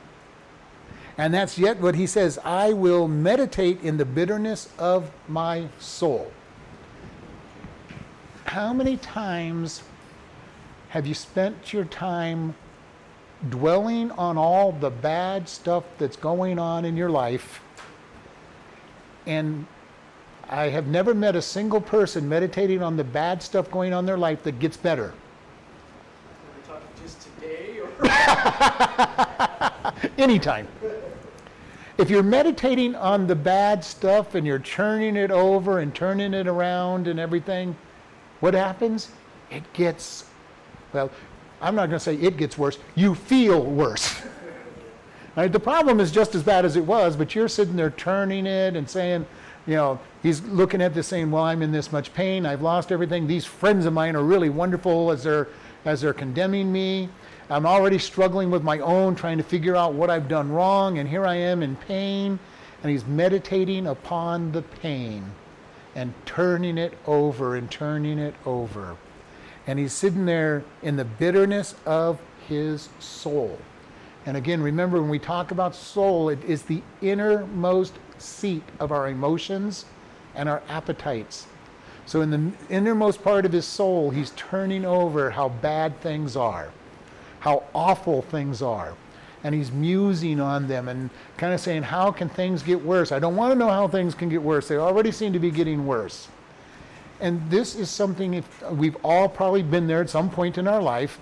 [1.18, 6.32] And that's yet what he says I will meditate in the bitterness of my soul.
[8.46, 9.82] How many times
[10.90, 12.54] have you spent your time
[13.50, 17.62] dwelling on all the bad stuff that's going on in your life?
[19.26, 19.66] And
[20.48, 24.06] I have never met a single person meditating on the bad stuff going on in
[24.06, 25.06] their life that gets better.
[25.06, 25.14] Are
[26.56, 27.90] we talking just today or?
[30.18, 30.68] Anytime.
[31.98, 36.46] If you're meditating on the bad stuff and you're churning it over and turning it
[36.46, 37.76] around and everything,
[38.42, 39.10] what happens?
[39.50, 40.26] It gets,
[40.92, 41.10] well,
[41.62, 42.78] I'm not going to say it gets worse.
[42.96, 44.22] You feel worse.
[45.36, 45.52] Right?
[45.52, 48.78] The problem is just as bad as it was, but you're sitting there turning it
[48.78, 49.26] and saying,
[49.68, 52.46] you know, he's looking at this saying, well, I'm in this much pain.
[52.46, 53.28] I've lost everything.
[53.28, 55.50] These friends of mine are really wonderful as they're,
[55.84, 57.10] as they're condemning me.
[57.50, 61.08] I'm already struggling with my own, trying to figure out what I've done wrong, and
[61.08, 62.40] here I am in pain.
[62.82, 65.32] And he's meditating upon the pain
[65.96, 68.98] and turning it over and turning it over.
[69.66, 73.58] And he's sitting there in the bitterness of his soul.
[74.26, 79.08] And again, remember when we talk about soul, it is the innermost seat of our
[79.08, 79.86] emotions
[80.34, 81.48] and our appetites.
[82.08, 86.72] So, in the innermost part of his soul, he's turning over how bad things are,
[87.46, 88.96] how awful things are.
[89.44, 93.12] And he's musing on them and kind of saying, How can things get worse?
[93.12, 94.68] I don't want to know how things can get worse.
[94.68, 96.28] They already seem to be getting worse.
[97.22, 101.20] And this is something we've all probably been there at some point in our life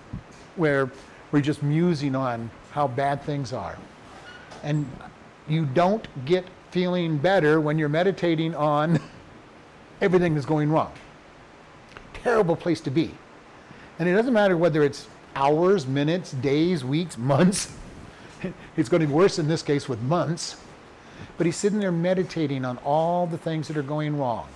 [0.56, 0.90] where
[1.34, 3.78] we're just musing on how bad things are.
[4.64, 4.90] And
[5.50, 8.98] you don't get feeling better when you're meditating on
[10.02, 10.94] everything that's going wrong.
[12.14, 13.12] Terrible place to be.
[14.00, 17.76] And it doesn't matter whether it's hours, minutes, days, weeks, months.
[18.76, 20.58] It's going to be worse in this case with months.
[21.38, 24.50] But he's sitting there meditating on all the things that are going wrong.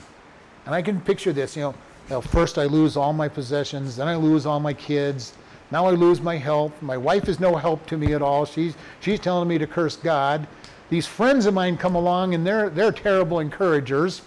[0.65, 1.69] And I can picture this, you know,
[2.09, 5.33] you know, first I lose all my possessions, then I lose all my kids,
[5.71, 6.81] now I lose my health.
[6.81, 8.45] My wife is no help to me at all.
[8.45, 10.47] She's, she's telling me to curse God.
[10.89, 14.21] These friends of mine come along and they're, they're terrible encouragers.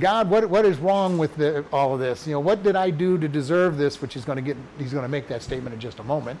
[0.00, 2.26] God, what, what is wrong with the, all of this?
[2.26, 4.00] You know, what did I do to deserve this?
[4.00, 6.38] Which he's going to get, he's going to make that statement in just a moment.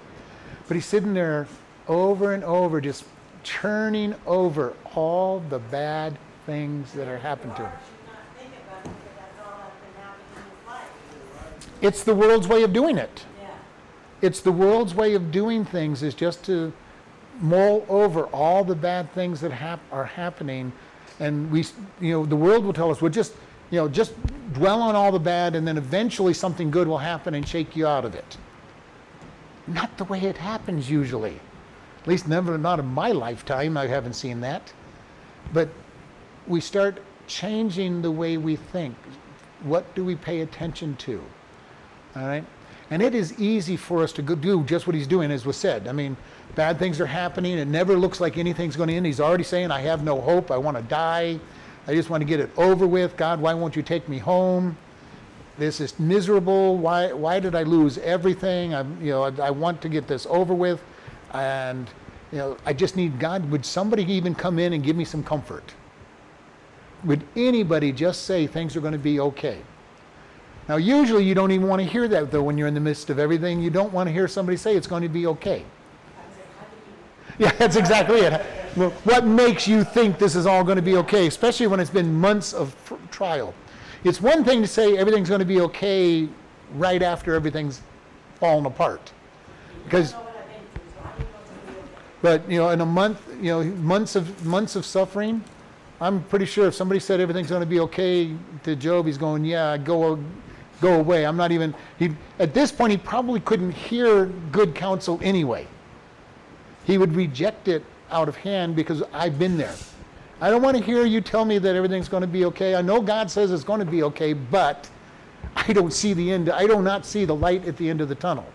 [0.68, 1.48] But he's sitting there
[1.88, 3.04] over and over, just
[3.42, 6.16] churning over all the bad
[6.46, 7.72] things that are happening to him.
[11.80, 13.24] It's the world's way of doing it.
[14.20, 16.72] It's the world's way of doing things is just to
[17.40, 20.72] mull over all the bad things that hap- are happening,
[21.20, 21.64] and we,
[22.00, 23.32] you know, the world will tell us, well, just,
[23.70, 24.14] you know, just
[24.54, 27.86] dwell on all the bad, and then eventually something good will happen and shake you
[27.86, 28.36] out of it.
[29.66, 31.38] Not the way it happens usually.
[32.00, 33.76] At least never, not in my lifetime.
[33.76, 34.72] I haven't seen that.
[35.52, 35.68] But
[36.46, 38.96] we start changing the way we think.
[39.62, 41.22] What do we pay attention to?
[42.16, 42.44] All right?
[42.90, 45.86] And it is easy for us to do just what he's doing, as was said.
[45.88, 46.16] I mean,
[46.54, 47.58] bad things are happening.
[47.58, 49.04] It never looks like anything's going to end.
[49.04, 50.50] He's already saying, I have no hope.
[50.50, 51.38] I want to die.
[51.88, 53.16] I just want to get it over with.
[53.16, 54.76] God, why won't you take me home?
[55.56, 56.76] This is miserable.
[56.76, 58.74] Why, why did I lose everything?
[58.74, 60.82] I'm, you know, I, I want to get this over with.
[61.32, 61.88] And,
[62.30, 63.50] you know, I just need God.
[63.50, 65.74] Would somebody even come in and give me some comfort?
[67.04, 69.58] Would anybody just say things are going to be okay?
[70.68, 73.08] Now, usually you don't even want to hear that, though, when you're in the midst
[73.08, 73.62] of everything.
[73.62, 75.64] You don't want to hear somebody say it's going to be okay.
[77.38, 78.44] Yeah, that's exactly it.
[78.78, 82.14] What makes you think this is all going to be okay, especially when it's been
[82.14, 82.74] months of
[83.10, 83.54] trial?
[84.04, 86.28] It's one thing to say everything's going to be okay
[86.74, 87.82] right after everything's
[88.38, 89.12] fallen apart.
[89.84, 90.14] Because
[92.20, 95.42] but you know, in a month, you know, months of months of suffering,
[96.00, 99.44] I'm pretty sure if somebody said everything's going to be okay to Job, he's going,
[99.44, 100.18] yeah, go
[100.80, 101.26] go away.
[101.26, 105.66] I'm not even, he, at this point, he probably couldn't hear good counsel anyway.
[106.84, 109.74] He would reject it out of hand because I've been there.
[110.40, 112.74] I don't want to hear you tell me that everything's going to be okay.
[112.74, 114.88] I know God says it's going to be okay, but
[115.56, 116.48] I don't see the end.
[116.48, 118.46] I do not see the light at the end of the tunnel.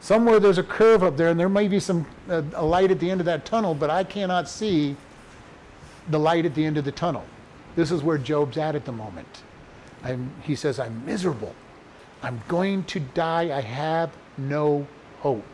[0.00, 3.00] Somewhere there's a curve up there, and there may be some uh, a light at
[3.00, 4.94] the end of that tunnel, but I cannot see
[6.08, 7.24] the light at the end of the tunnel.
[7.76, 9.42] This is where Job's at at the moment.
[10.04, 11.54] I'm, he says, I'm miserable.
[12.22, 13.56] I'm going to die.
[13.56, 14.86] I have no
[15.20, 15.44] hope.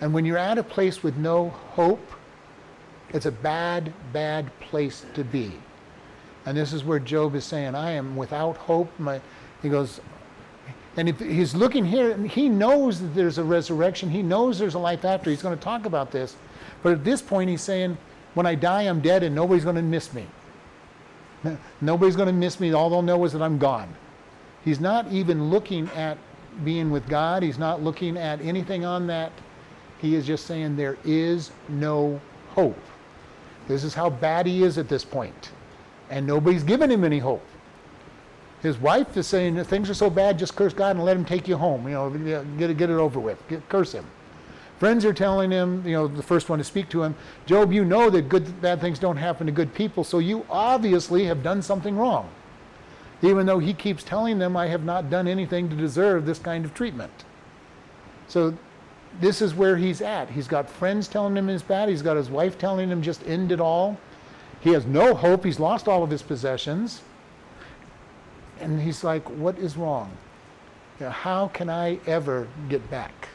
[0.00, 2.12] And when you're at a place with no hope,
[3.16, 5.52] it's a bad, bad place to be.
[6.44, 8.90] And this is where Job is saying, I am without hope.
[8.98, 9.20] My,
[9.62, 10.00] he goes,
[10.96, 14.08] and if he's looking here, he knows that there's a resurrection.
[14.08, 15.30] He knows there's a life after.
[15.30, 16.36] He's going to talk about this.
[16.82, 17.98] But at this point, he's saying,
[18.34, 20.26] when I die, I'm dead and nobody's going to miss me.
[21.80, 22.72] Nobody's going to miss me.
[22.72, 23.94] All they'll know is that I'm gone.
[24.64, 26.18] He's not even looking at
[26.64, 27.42] being with God.
[27.42, 29.32] He's not looking at anything on that.
[30.00, 32.78] He is just saying there is no hope.
[33.68, 35.50] This is how bad he is at this point.
[36.10, 37.44] And nobody's given him any hope.
[38.62, 41.46] His wife is saying things are so bad, just curse God and let him take
[41.46, 41.86] you home.
[41.86, 42.10] You know,
[42.58, 43.46] get it, get it over with.
[43.48, 44.06] Get, curse him.
[44.78, 47.14] Friends are telling him, you know, the first one to speak to him,
[47.46, 51.24] Job, you know that good, bad things don't happen to good people, so you obviously
[51.24, 52.28] have done something wrong.
[53.22, 56.64] Even though he keeps telling them, I have not done anything to deserve this kind
[56.66, 57.24] of treatment.
[58.28, 58.56] So
[59.20, 60.30] this is where he's at.
[60.30, 61.88] He's got friends telling him it's bad.
[61.88, 63.98] He's got his wife telling him just end it all.
[64.60, 65.44] He has no hope.
[65.44, 67.02] He's lost all of his possessions.
[68.60, 70.10] And he's like, what is wrong?
[70.98, 73.28] You know, how can I ever get back?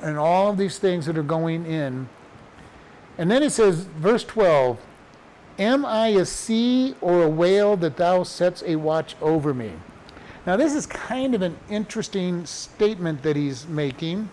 [0.00, 2.08] and all of these things that are going in.
[3.18, 4.78] And then it says, verse 12,
[5.58, 9.72] Am I a sea or a whale that thou sets a watch over me?
[10.46, 14.28] Now, this is kind of an interesting statement that he's making.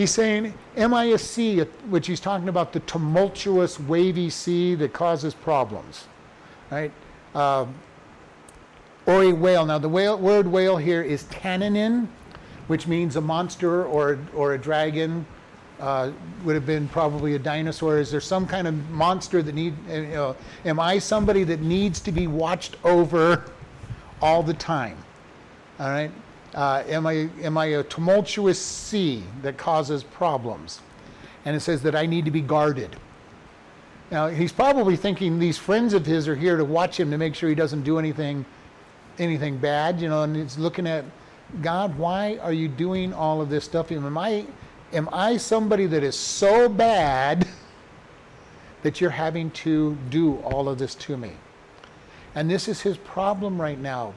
[0.00, 0.54] He's saying,
[1.18, 1.60] sea,
[1.90, 6.06] which he's talking about the tumultuous, wavy sea that causes problems,
[6.70, 6.90] right?
[7.34, 7.66] Uh,
[9.04, 9.66] or a whale.
[9.66, 12.08] Now, the whale, word whale here is tannin,
[12.68, 15.26] which means a monster or, or a dragon.
[15.78, 16.12] Uh,
[16.44, 17.98] would have been probably a dinosaur.
[17.98, 19.74] Is there some kind of monster that need?
[19.86, 23.44] Uh, you know, am I somebody that needs to be watched over
[24.22, 24.96] all the time?
[25.78, 26.10] All right.
[26.54, 30.80] Uh, am I am I a tumultuous sea that causes problems?
[31.44, 32.96] And it says that I need to be guarded.
[34.10, 37.34] Now he's probably thinking these friends of his are here to watch him to make
[37.34, 38.44] sure he doesn't do anything
[39.18, 40.00] anything bad.
[40.00, 41.04] You know, and he's looking at
[41.62, 43.90] God, why are you doing all of this stuff?
[43.92, 44.46] Am I,
[44.92, 47.46] am I somebody that is so bad
[48.82, 51.32] that you're having to do all of this to me?
[52.34, 54.14] And this is his problem right now.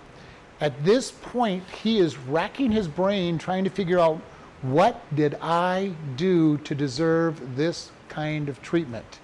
[0.64, 4.22] At this point, he is racking his brain trying to figure out
[4.62, 9.20] what did I do to deserve this kind of treatment?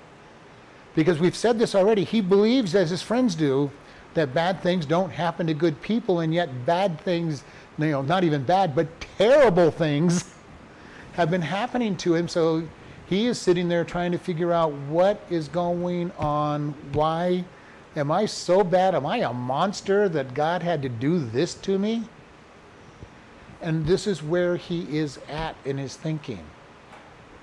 [0.96, 2.04] Because we've said this already.
[2.04, 3.72] He believes, as his friends do,
[4.16, 7.46] that bad things don't happen to good people, and yet bad things
[7.78, 8.88] you know, not even bad, but
[9.18, 10.34] terrible things
[11.14, 12.28] have been happening to him.
[12.28, 12.68] So
[13.06, 16.74] he is sitting there trying to figure out what is going on.
[16.92, 17.46] Why
[18.00, 18.96] am I so bad?
[18.96, 22.06] Am I a monster that God had to do this to me?
[23.62, 26.44] And this is where he is at in his thinking.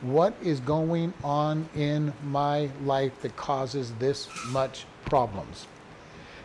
[0.00, 5.66] What is going on in my life that causes this much problems?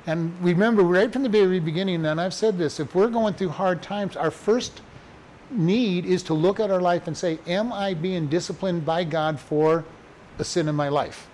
[0.06, 3.50] And remember, right from the very beginning, and I've said this, if we're going through
[3.50, 4.82] hard times, our first
[5.52, 9.40] need is to look at our life and say, Am I being disciplined by God
[9.40, 9.84] for
[10.40, 11.28] a sin in my life?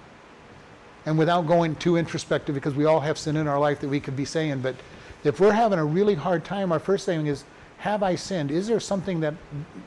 [1.07, 4.01] And without going too introspective, because we all have sin in our life that we
[4.01, 4.75] could be saying, but
[5.23, 7.45] if we're having a really hard time, our first thing is,
[7.77, 8.51] Have I sinned?
[8.51, 9.33] Is there something that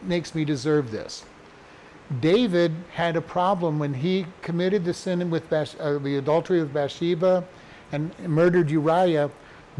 [0.03, 1.27] makes me deserve this?
[2.23, 7.45] David had a problem when he committed the sin with uh, the adultery with Bathsheba
[7.93, 9.31] and murdered Uriah.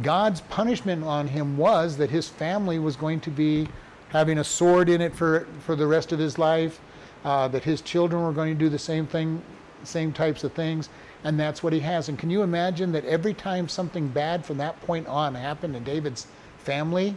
[0.03, 3.67] God's punishment on him was that his family was going to be
[4.11, 6.81] having a sword in it for, for the rest of his life,
[7.25, 9.43] uh, that his children were going to do the same thing,
[9.85, 10.91] same types of things,
[11.25, 12.09] and that's what he has.
[12.09, 15.85] And can you imagine that every time something bad from that point on happened in
[15.85, 16.27] David's
[16.59, 17.17] family,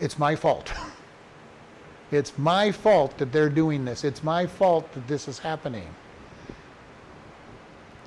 [0.00, 0.72] it's my fault.
[2.10, 4.04] it's my fault that they're doing this.
[4.04, 5.88] It's my fault that this is happening.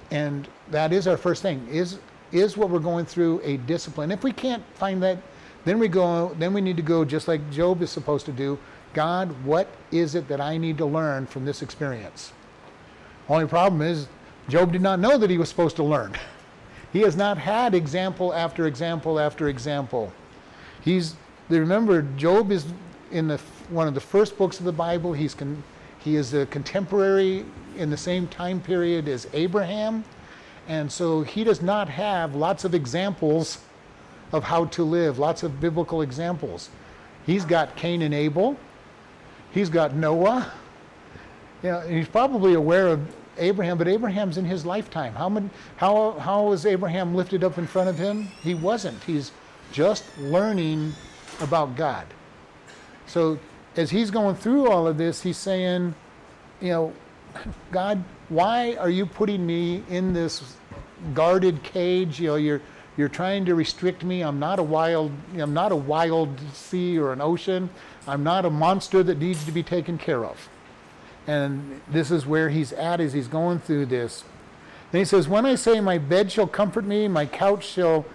[0.09, 1.67] And that is our first thing.
[1.69, 1.99] Is
[2.31, 4.09] is what we're going through a discipline?
[4.09, 5.17] If we can't find that
[5.63, 8.57] then we go then we need to go just like Job is supposed to do.
[8.93, 12.33] God, what is it that I need to learn from this experience?
[13.29, 14.07] Only problem is
[14.49, 16.13] Job did not know that he was supposed to learn.
[16.93, 20.11] He has not had example after example after example.
[20.81, 21.15] He's
[21.49, 22.65] remember Job is
[23.11, 23.37] in the
[23.69, 25.13] one of the first books of the Bible.
[25.13, 25.63] He's con,
[25.99, 27.45] he is a contemporary
[27.77, 30.03] in the same time period as Abraham,
[30.67, 33.59] and so he does not have lots of examples
[34.31, 36.69] of how to live, lots of biblical examples.
[37.25, 38.57] He's got Cain and Abel.
[39.51, 40.51] He's got Noah.
[41.61, 43.01] You know, he's probably aware of
[43.41, 45.13] Abraham, but Abraham's in his lifetime.
[45.13, 48.27] How, many, how, how was Abraham lifted up in front of him?
[48.41, 49.03] He wasn't.
[49.03, 49.31] He's
[49.71, 50.93] just learning
[51.41, 52.05] about God.
[53.07, 53.39] So
[53.75, 55.95] as he's going through all of this, he's saying,
[56.61, 56.93] you know,
[57.71, 60.55] God, why are you putting me in this
[61.13, 62.19] guarded cage?
[62.19, 62.61] You know, you're
[62.97, 64.21] you're trying to restrict me.
[64.21, 67.69] I'm not a wild I'm not a wild sea or an ocean.
[68.07, 70.49] I'm not a monster that needs to be taken care of.
[71.27, 74.23] And this is where he's at as he's going through this.
[74.91, 78.05] Then he says, When I say my bed shall comfort me, my couch shall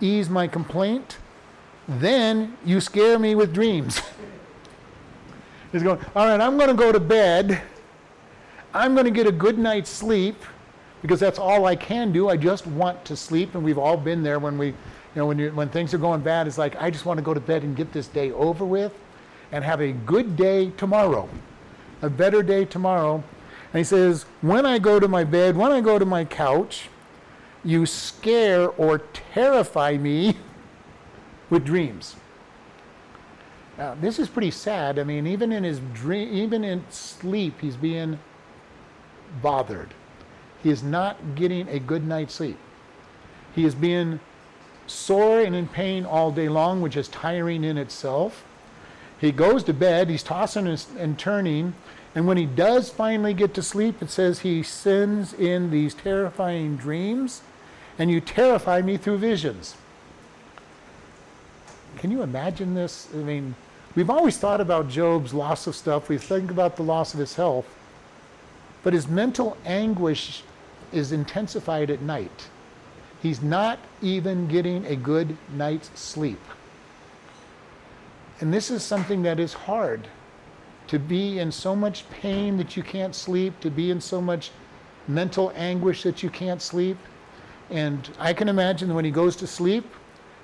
[0.00, 1.18] ease my complaint,
[1.88, 4.00] then you scare me with dreams.
[5.72, 7.62] he's going, All right, I'm going to go to bed.
[8.72, 10.36] I'm going to get a good night's sleep
[11.00, 12.28] because that's all I can do.
[12.28, 13.54] I just want to sleep.
[13.54, 14.74] And we've all been there when we, you
[15.14, 17.34] know, when, you, when things are going bad, it's like, I just want to go
[17.34, 18.92] to bed and get this day over with
[19.52, 21.28] and have a good day tomorrow
[22.04, 23.24] a better day tomorrow.
[23.72, 26.88] And he says, When I go to my bed, when I go to my couch,
[27.64, 30.36] you scare or terrify me
[31.50, 32.16] with dreams.
[33.78, 34.98] Now, this is pretty sad.
[34.98, 38.20] I mean, even in his dream, even in sleep, he's being
[39.42, 39.94] bothered.
[40.62, 42.58] He is not getting a good night's sleep.
[43.54, 44.20] He is being
[44.86, 48.44] sore and in pain all day long, which is tiring in itself.
[49.18, 50.66] He goes to bed, he's tossing
[50.98, 51.74] and turning,
[52.14, 56.76] and when he does finally get to sleep, it says he sends in these terrifying
[56.76, 57.42] dreams,
[57.98, 59.76] and you terrify me through visions.
[61.96, 63.08] Can you imagine this?
[63.12, 63.56] I mean,
[63.96, 67.34] we've always thought about Job's loss of stuff, we think about the loss of his
[67.34, 67.66] health,
[68.84, 70.42] but his mental anguish
[70.92, 72.48] is intensified at night.
[73.22, 76.40] He's not even getting a good night's sleep.
[78.40, 80.06] And this is something that is hard
[80.88, 84.50] to be in so much pain that you can't sleep, to be in so much
[85.08, 86.96] mental anguish that you can't sleep.
[87.70, 89.84] And I can imagine when he goes to sleep,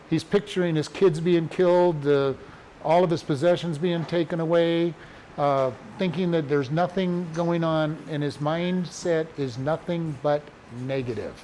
[0.09, 2.35] he's picturing his kids being killed, the,
[2.83, 4.95] all of his possessions being taken away,
[5.37, 10.43] uh, thinking that there's nothing going on, and his mindset is nothing but
[10.81, 11.35] negative.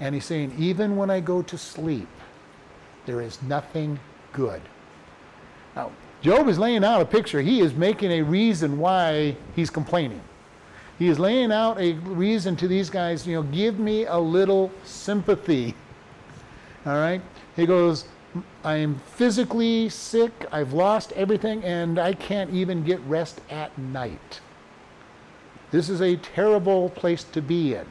[0.00, 2.08] And he's saying, even when I go to sleep,
[3.06, 3.98] there is nothing
[4.32, 4.62] good.
[5.74, 5.90] Now,
[6.20, 7.40] Job is laying out a picture.
[7.40, 10.20] He is making a reason why he's complaining.
[10.98, 14.72] He is laying out a reason to these guys, you know, give me a little
[14.82, 15.74] sympathy.
[16.86, 17.22] All right?
[17.54, 18.06] He goes,
[18.64, 24.40] I am physically sick, I've lost everything, and I can't even get rest at night.
[25.70, 27.86] This is a terrible place to be in.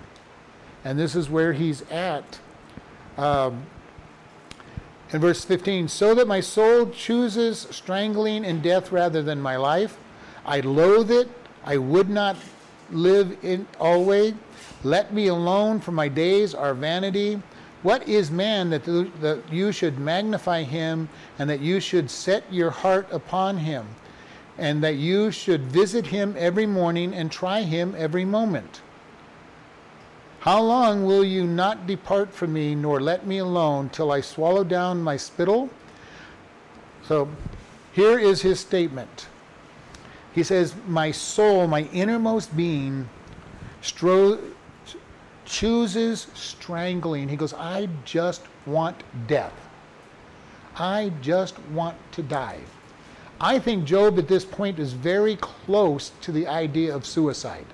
[0.83, 2.39] And this is where he's at.
[3.17, 3.65] Um,
[5.11, 9.97] in verse 15, so that my soul chooses strangling and death rather than my life.
[10.45, 11.29] I loathe it.
[11.63, 12.35] I would not
[12.91, 14.33] live in always.
[14.83, 17.41] Let me alone, for my days are vanity.
[17.83, 22.43] What is man that, th- that you should magnify him and that you should set
[22.51, 23.87] your heart upon him
[24.57, 28.81] and that you should visit him every morning and try him every moment?
[30.47, 34.63] How long will you not depart from me nor let me alone till I swallow
[34.63, 35.69] down my spittle?
[37.05, 37.27] So
[37.91, 39.27] here is his statement.
[40.33, 43.09] He says, My soul, my innermost being,
[43.81, 44.39] stro-
[45.43, 47.27] chooses strangling.
[47.27, 49.67] He goes, I just want death.
[50.77, 52.61] I just want to die.
[53.41, 57.65] I think Job at this point is very close to the idea of suicide.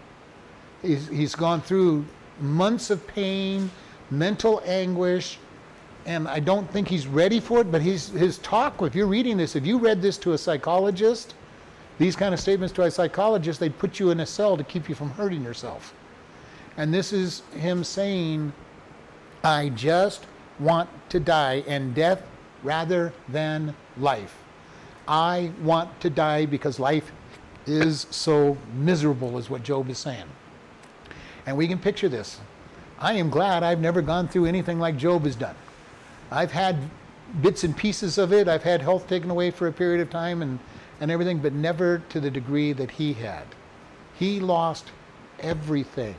[0.82, 2.08] He's, he's gone through
[2.40, 3.70] months of pain,
[4.12, 5.38] mental anguish,
[6.06, 9.38] and I don't think he's ready for it, but he's, his talk, if you're reading
[9.38, 11.36] this, if you read this to a psychologist,
[11.98, 14.90] these kind of statements to a psychologist, they'd put you in a cell to keep
[14.90, 15.94] you from hurting yourself.
[16.78, 18.52] And this is him saying,
[19.44, 20.26] I just
[20.60, 22.24] want to die and death
[22.64, 24.36] rather than life.
[25.08, 27.12] I want to die because life
[27.66, 30.26] is so miserable, is what Job is saying.
[31.46, 32.40] And we can picture this.
[33.00, 35.56] I am glad I've never gone through anything like Job has done.
[36.32, 36.78] I've had
[37.42, 38.48] bits and pieces of it.
[38.48, 40.60] I've had health taken away for a period of time and,
[41.02, 43.44] and everything, but never to the degree that he had.
[44.18, 44.92] He lost
[45.40, 46.16] everything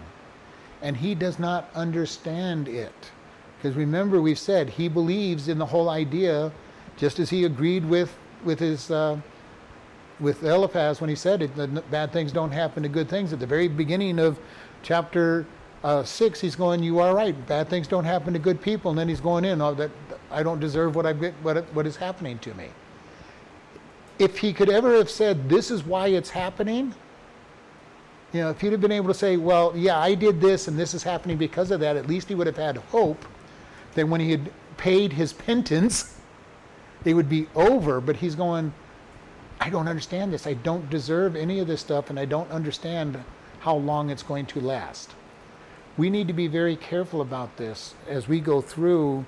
[0.84, 3.10] and he does not understand it.
[3.56, 6.52] Because remember, we've said he believes in the whole idea,
[6.98, 8.14] just as he agreed with
[8.44, 9.18] with his uh,
[10.20, 13.32] with Eliphaz when he said it, that bad things don't happen to good things.
[13.32, 14.38] At the very beginning of
[14.84, 15.44] chapter
[15.82, 17.34] uh, six, he's going, "You are right.
[17.46, 19.90] Bad things don't happen to good people." And then he's going in, "Oh, that
[20.30, 22.68] I don't deserve what I what what is happening to me."
[24.20, 26.94] If he could ever have said, "This is why it's happening,"
[28.34, 30.76] you know, if he'd have been able to say, well, yeah, I did this and
[30.76, 33.24] this is happening because of that, at least he would have had hope
[33.94, 36.18] that when he had paid his penance,
[37.04, 38.00] they would be over.
[38.00, 38.74] But he's going,
[39.60, 40.48] I don't understand this.
[40.48, 43.22] I don't deserve any of this stuff and I don't understand
[43.64, 45.14] how long it's going to last.
[45.96, 49.24] We need to be very careful about this as we go through.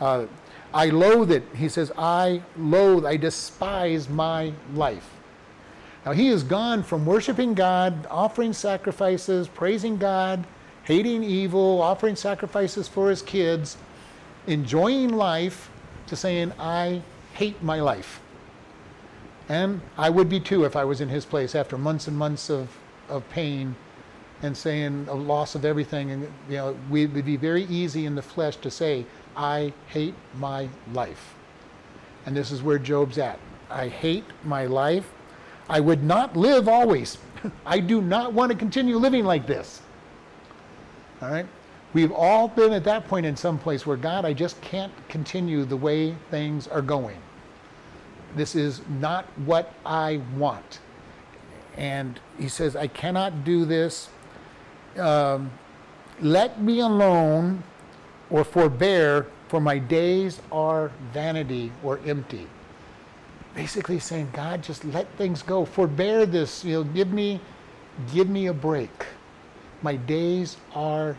[0.00, 0.26] Uh,
[0.72, 1.42] I loathe it.
[1.56, 5.10] He says, I loathe, I despise my life.
[6.06, 10.46] Now, he has gone from worshiping God, offering sacrifices, praising God,
[10.84, 13.76] hating evil, offering sacrifices for his kids,
[14.46, 15.68] enjoying life,
[16.06, 18.20] to saying, I hate my life.
[19.48, 22.48] And I would be too if I was in his place after months and months
[22.48, 22.68] of,
[23.10, 23.74] of pain
[24.42, 26.10] and saying a loss of everything.
[26.10, 29.04] And, you know, we would be very easy in the flesh to say,
[29.36, 31.34] I hate my life.
[32.26, 33.38] And this is where Job's at.
[33.68, 35.10] I hate my life.
[35.68, 37.18] I would not live always.
[37.66, 39.82] I do not want to continue living like this.
[41.22, 41.46] All right?
[41.92, 45.64] We've all been at that point in some place where, God, I just can't continue
[45.64, 47.18] the way things are going.
[48.36, 50.78] This is not what I want.
[51.76, 54.08] And he says, I cannot do this.
[54.98, 55.50] Um,
[56.20, 57.62] let me alone
[58.28, 62.46] or forbear, for my days are vanity or empty
[63.54, 65.64] basically saying, God, just let things go.
[65.64, 66.64] Forbear this.
[66.64, 67.40] You know, give me,
[68.12, 69.06] give me a break.
[69.82, 71.16] My days are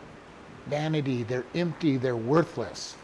[0.66, 1.22] vanity.
[1.24, 1.96] They're empty.
[1.96, 2.96] They're worthless.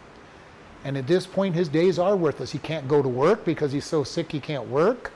[0.84, 2.50] And at this point, his days are worthless.
[2.50, 5.12] He can't go to work because he's so sick he can't work.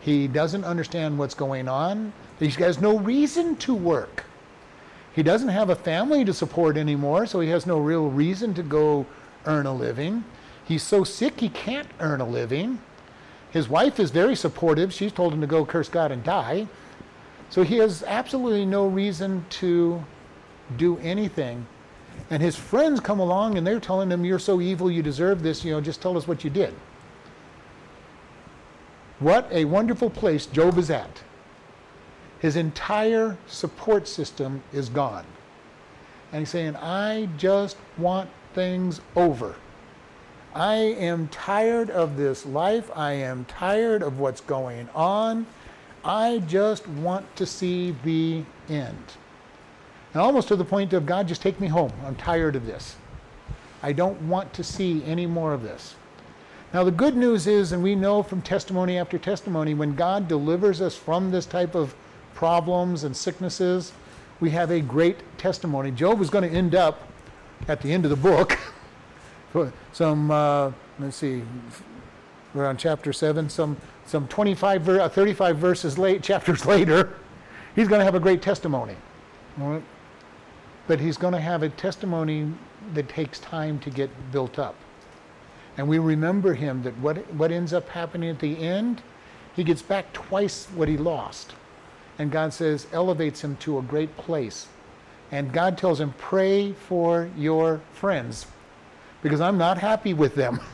[0.00, 2.12] He doesn't understand what's going on.
[2.38, 4.24] He has no reason to work.
[5.14, 8.62] He doesn't have a family to support anymore, so he has no real reason to
[8.62, 9.06] go
[9.44, 10.24] earn a living.
[10.64, 12.78] He's so sick he can't earn a living.
[13.50, 14.92] His wife is very supportive.
[14.92, 16.68] She's told him to go curse God and die.
[17.50, 20.02] So he has absolutely no reason to
[20.76, 21.66] do anything.
[22.30, 25.64] And his friends come along and they're telling him, You're so evil, you deserve this,
[25.64, 26.72] you know, just tell us what you did.
[29.20, 31.22] What a wonderful place Job is at.
[32.38, 35.26] His entire support system is gone.
[36.32, 39.56] And he's saying, I just want things over.
[40.54, 42.90] I am tired of this life.
[42.96, 45.46] I am tired of what's going on.
[46.02, 49.04] I just want to see the end.
[50.14, 51.92] And almost to the point of God, just take me home.
[52.06, 52.96] I'm tired of this.
[53.82, 55.94] I don't want to see any more of this.
[56.72, 60.80] Now, the good news is, and we know from testimony after testimony, when God delivers
[60.80, 61.94] us from this type of
[62.34, 63.92] problems and sicknesses,
[64.38, 65.90] we have a great testimony.
[65.90, 67.08] Job was going to end up
[67.68, 68.58] at the end of the book
[69.92, 71.42] some, uh, let's see,
[72.54, 77.14] we're on chapter 7, some, some 25, uh, 35 verses late, chapters later,
[77.74, 78.96] he's going to have a great testimony.
[80.86, 82.52] But he's going to have a testimony
[82.94, 84.74] that takes time to get built up.
[85.80, 89.00] And we remember him that what, what ends up happening at the end,
[89.56, 91.54] he gets back twice what he lost.
[92.18, 94.68] And God says, elevates him to a great place.
[95.32, 98.46] And God tells him, pray for your friends
[99.22, 100.60] because I'm not happy with them.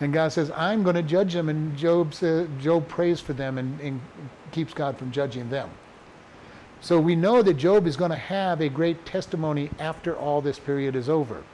[0.00, 1.50] And God says, I'm going to judge them.
[1.50, 4.00] And Job, says, Job prays for them and, and
[4.50, 5.68] keeps God from judging them.
[6.80, 10.58] So we know that Job is going to have a great testimony after all this
[10.58, 11.44] period is over.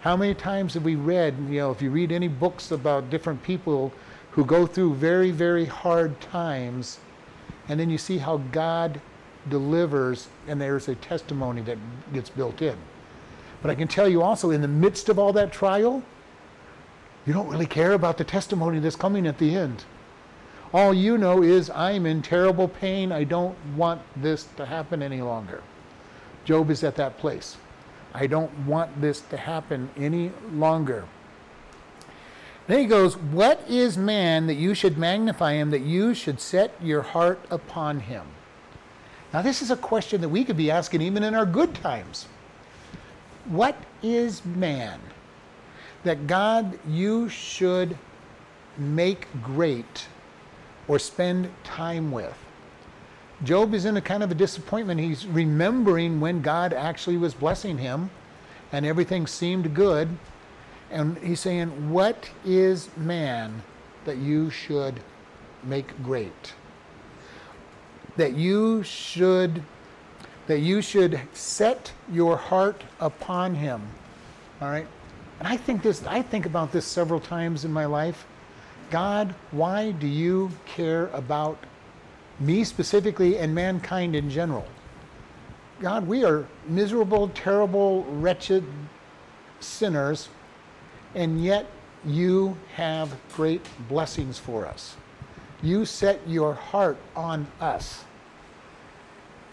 [0.00, 3.42] How many times have we read, you know, if you read any books about different
[3.42, 3.92] people
[4.30, 7.00] who go through very, very hard times,
[7.68, 8.98] and then you see how God
[9.50, 11.76] delivers, and there's a testimony that
[12.14, 12.76] gets built in.
[13.60, 16.02] But I can tell you also, in the midst of all that trial,
[17.26, 19.84] you don't really care about the testimony that's coming at the end.
[20.72, 23.12] All you know is, I'm in terrible pain.
[23.12, 25.62] I don't want this to happen any longer.
[26.46, 27.58] Job is at that place.
[28.14, 31.04] I don't want this to happen any longer.
[32.66, 36.72] Then he goes, What is man that you should magnify him, that you should set
[36.82, 38.26] your heart upon him?
[39.32, 42.26] Now, this is a question that we could be asking even in our good times.
[43.46, 45.00] What is man
[46.04, 47.96] that God you should
[48.76, 50.06] make great
[50.88, 52.36] or spend time with?
[53.42, 55.00] Job is in a kind of a disappointment.
[55.00, 58.10] He's remembering when God actually was blessing him
[58.72, 60.08] and everything seemed good.
[60.90, 63.62] And he's saying, What is man
[64.04, 65.00] that you should
[65.64, 66.54] make great?
[68.16, 69.62] That you should
[70.46, 73.80] that you should set your heart upon him.
[74.60, 74.86] All right?
[75.38, 78.26] And I think this I think about this several times in my life.
[78.90, 81.56] God, why do you care about
[82.40, 84.66] me specifically and mankind in general?
[85.80, 88.64] God, we are miserable, terrible, wretched
[89.60, 90.28] sinners,
[91.14, 91.66] and yet
[92.04, 94.96] you have great blessings for us.
[95.62, 98.04] You set your heart on us.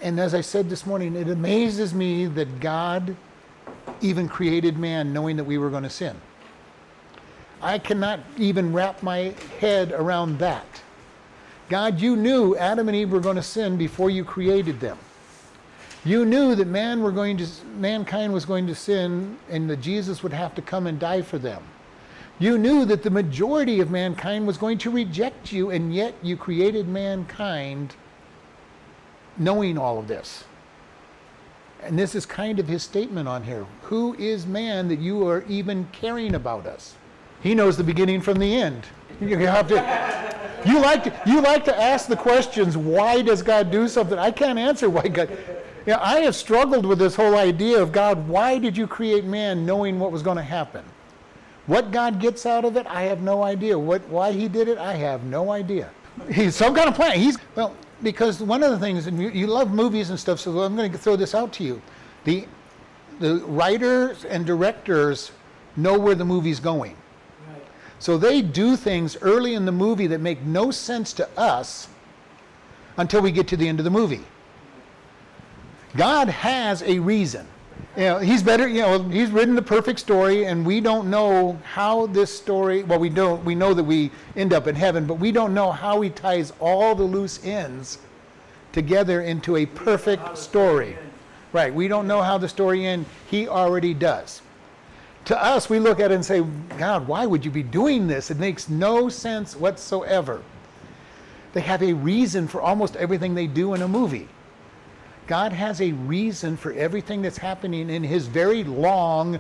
[0.02, 3.16] And as I said this morning, it amazes me that God
[4.02, 6.16] even created man knowing that we were going to sin.
[7.62, 10.66] I cannot even wrap my head around that.
[11.70, 14.98] God, you knew Adam and Eve were going to sin before you created them.
[16.06, 20.24] You knew that man were going to, mankind was going to sin and that Jesus
[20.24, 21.62] would have to come and die for them.
[22.40, 26.38] You knew that the majority of mankind was going to reject you, and yet you
[26.38, 27.96] created mankind
[29.38, 30.44] knowing all of this.
[31.82, 33.66] And this is kind of his statement on here.
[33.84, 36.96] Who is man that you are even caring about us?
[37.48, 38.86] He knows the beginning from the end.
[39.22, 39.76] You have to
[40.66, 44.20] you like to, you like to ask the questions, why does God do something?
[44.20, 45.30] I can't answer why God
[45.86, 49.66] yeah, I have struggled with this whole idea of God, why did you create man
[49.66, 50.84] knowing what was going to happen?
[51.68, 53.80] What God gets out of it, I have no idea.
[53.80, 55.90] What why he did it, I have no idea.
[56.30, 57.18] He's some kind of plan.
[57.18, 57.74] He's well,
[58.04, 60.92] because one of the things, and you, you love movies and stuff, so I'm going
[60.92, 61.82] to throw this out to you.
[62.26, 62.46] The,
[63.22, 65.32] the writers and directors
[65.78, 66.98] know where the movie's going.
[68.00, 71.88] So they do things early in the movie that make no sense to us
[72.98, 74.24] until we get to the end of the movie.
[75.96, 77.48] God has a reason.
[77.96, 81.60] You know, he's better, you know, he's written the perfect story and we don't know
[81.64, 85.16] how this story, well we don't we know that we end up in heaven, but
[85.16, 87.98] we don't know how he ties all the loose ends
[88.72, 90.98] together into a perfect story.
[91.54, 93.08] Right, we don't know how the story ends.
[93.32, 94.42] He already does.
[95.28, 96.42] To us, we look at it and say,
[96.78, 98.32] God, why would you be doing this?
[98.32, 100.42] It makes no sense whatsoever.
[101.52, 104.30] They have a reason for almost everything they do in a movie.
[105.28, 109.38] God has a reason for everything that's happening in his very long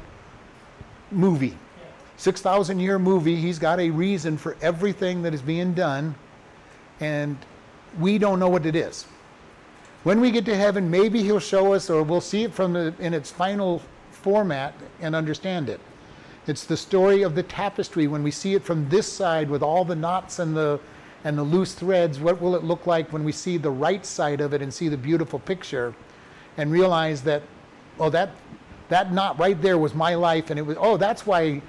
[1.09, 1.57] movie.
[2.17, 6.15] 6,000 year movie, he's got a reason for everything that is being done,
[6.99, 7.37] and
[7.97, 9.05] we don't know what it is.
[10.03, 12.93] When we get to heaven, maybe he'll show us, or we'll see it from the,
[12.99, 13.81] in its final
[14.27, 15.79] format and understand it.
[16.47, 19.85] It's the story of the tapestry when we see it from this side with all
[19.85, 20.81] the knots and the
[21.23, 24.41] and the loose threads, what will it look like when we see the right side
[24.41, 25.93] of it and see the beautiful picture
[26.57, 27.41] and realize that,
[28.01, 28.31] oh, that,
[28.89, 31.61] that knot right there was my life and it was, oh, that's why,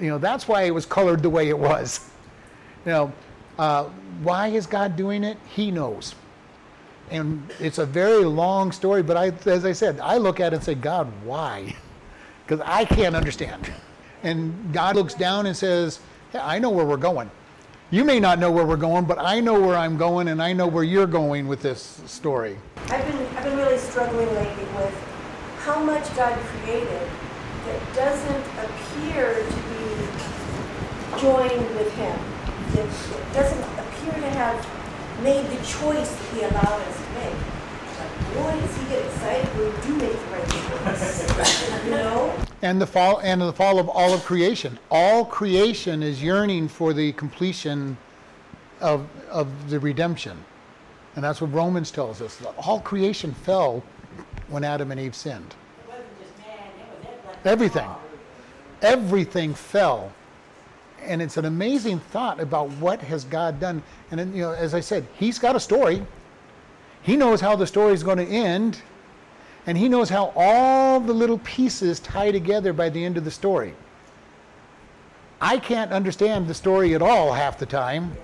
[0.00, 2.00] you know, that's why it was colored the way it was.
[2.86, 3.12] You know,
[3.58, 3.84] uh,
[4.22, 5.36] why is God doing it?
[5.54, 6.14] He knows.
[7.10, 10.56] And it's a very long story, but I, as I said, I look at it
[10.56, 11.76] and say, God, why?
[12.50, 13.70] Because I can't understand.
[14.24, 16.00] And God looks down and says,
[16.34, 17.30] I know where we're going.
[17.92, 20.52] You may not know where we're going, but I know where I'm going and I
[20.52, 22.58] know where you're going with this story.
[22.88, 24.92] I've been, I've been really struggling lately with
[25.60, 27.08] how much God created
[27.66, 32.18] that doesn't appear to be joined with him,
[32.74, 37.09] that doesn't appear to have made the choice that he allowed us
[38.30, 41.84] to boy, does he get excited when we do make the right choice.
[41.84, 42.36] you know?
[42.62, 44.78] And the fall and the fall of all of creation.
[44.90, 47.96] All creation is yearning for the completion
[48.80, 50.44] of of the redemption.
[51.16, 52.40] And that's what Romans tells us.
[52.64, 53.82] All creation fell
[54.48, 55.54] when Adam and Eve sinned.
[55.54, 57.48] It wasn't just man, it was everybody.
[57.48, 57.90] Everything.
[58.82, 60.12] Everything fell.
[61.02, 63.82] And it's an amazing thought about what has God done.
[64.10, 66.04] And then, you know, as I said, he's got a story.
[67.02, 68.80] He knows how the story is going to end.
[69.66, 73.30] And he knows how all the little pieces tie together by the end of the
[73.30, 73.74] story.
[75.40, 78.16] I can't understand the story at all half the time.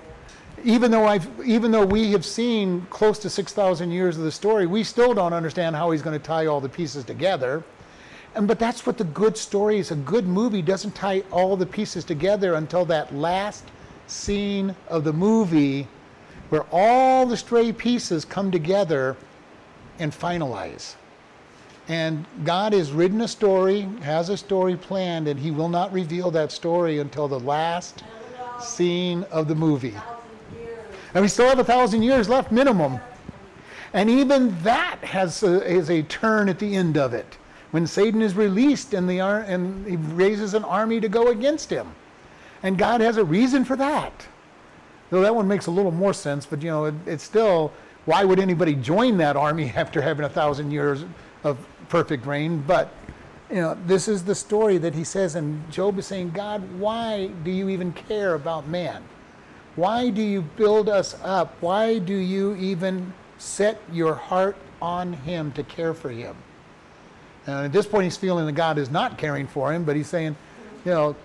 [0.63, 4.65] Even though I've even though we have seen close to 6,000 years of the story,
[4.65, 7.63] we still don't understand how he's going to tie all the pieces together.
[8.35, 9.91] And but that's what the good story is.
[9.91, 13.65] A good movie doesn't tie all the pieces together until that last
[14.07, 15.87] scene of the movie
[16.49, 19.15] where all the stray pieces come together
[19.99, 20.95] and finalize.
[21.87, 26.31] And God has written a story, has a story planned, and He will not reveal
[26.31, 28.03] that story until the last
[28.59, 29.95] scene of the movie.
[31.13, 32.99] And we still have a thousand years left, minimum.
[33.93, 37.37] And even that has a, is a turn at the end of it.
[37.71, 41.87] When Satan is released and, the, and he raises an army to go against him.
[42.63, 44.27] And God has a reason for that.
[45.09, 47.71] Though that one makes a little more sense, but you know, it, it's still,
[48.05, 51.05] why would anybody join that army after having a thousand years
[51.43, 51.57] of
[51.89, 52.63] perfect reign?
[52.65, 52.89] But,
[53.49, 57.27] you know, this is the story that he says, and Job is saying, God, why
[57.43, 59.03] do you even care about man?
[59.75, 61.55] Why do you build us up?
[61.61, 66.35] Why do you even set your heart on him to care for him?
[67.45, 70.07] And at this point, he's feeling that God is not caring for him, but he's
[70.07, 70.35] saying,
[70.83, 71.15] you know,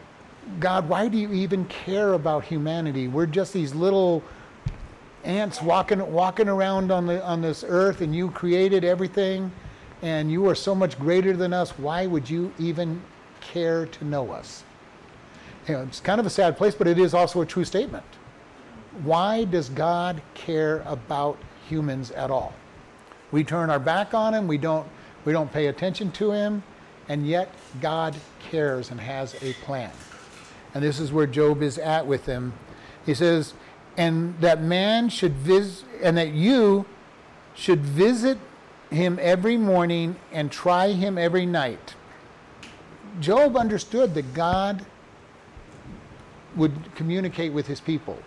[0.61, 3.09] God, why do you even care about humanity?
[3.09, 4.23] We're just these little
[5.25, 9.53] ants walking walking around on the on this earth, and you created everything,
[10.03, 11.71] and you are so much greater than us.
[11.79, 13.01] Why would you even
[13.41, 14.65] care to know us?
[15.69, 18.05] You know, it's kind of a sad place, but it is also a true statement.
[19.05, 21.39] Why does God care about
[21.69, 22.53] humans at all?
[23.31, 24.49] We turn our back on him.
[24.49, 24.87] We don't
[25.25, 26.63] we don't pay attention to him,
[27.09, 28.17] and yet God
[28.51, 29.93] cares and has a plan.
[30.75, 32.55] And this is where Job is at with him.
[33.05, 33.55] He says,
[33.97, 36.87] and that man should visit, and that you
[37.55, 38.39] should visit
[38.91, 41.95] him every morning and try him every night.
[43.21, 44.87] Job understood that God
[46.57, 48.19] would communicate with his people.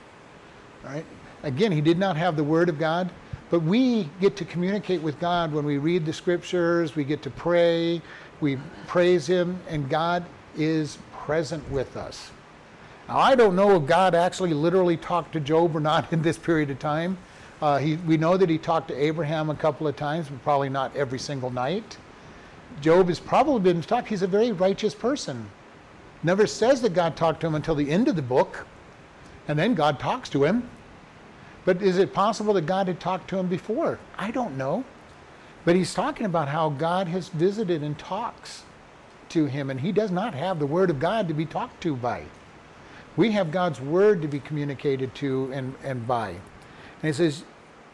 [0.84, 1.06] Right?
[1.44, 3.12] Again, he did not have the word of God,
[3.50, 7.30] but we get to communicate with God when we read the scriptures, we get to
[7.30, 8.02] pray,
[8.42, 10.26] we praise him, and God
[10.58, 12.32] is present with us.
[13.08, 16.38] Now, I don't know if God actually literally talked to Job or not in this
[16.38, 17.18] period of time.
[17.62, 20.70] Uh, he, we know that he talked to Abraham a couple of times, but probably
[20.70, 21.98] not every single night.
[22.82, 24.08] Job has probably been talked.
[24.08, 25.50] He's a very righteous person.
[26.24, 28.66] Never says that God talked to him until the end of the book,
[29.48, 30.68] and then God talks to him.
[31.64, 34.00] But is it possible that God had talked to him before?
[34.18, 34.84] I don't know.
[35.64, 38.64] But he's talking about how God has visited and talks
[39.30, 41.96] to him, and he does not have the word of God to be talked to
[41.96, 42.26] by.
[43.18, 46.30] We have God's word to be communicated to and, and by.
[46.30, 46.40] And
[47.02, 47.44] he says,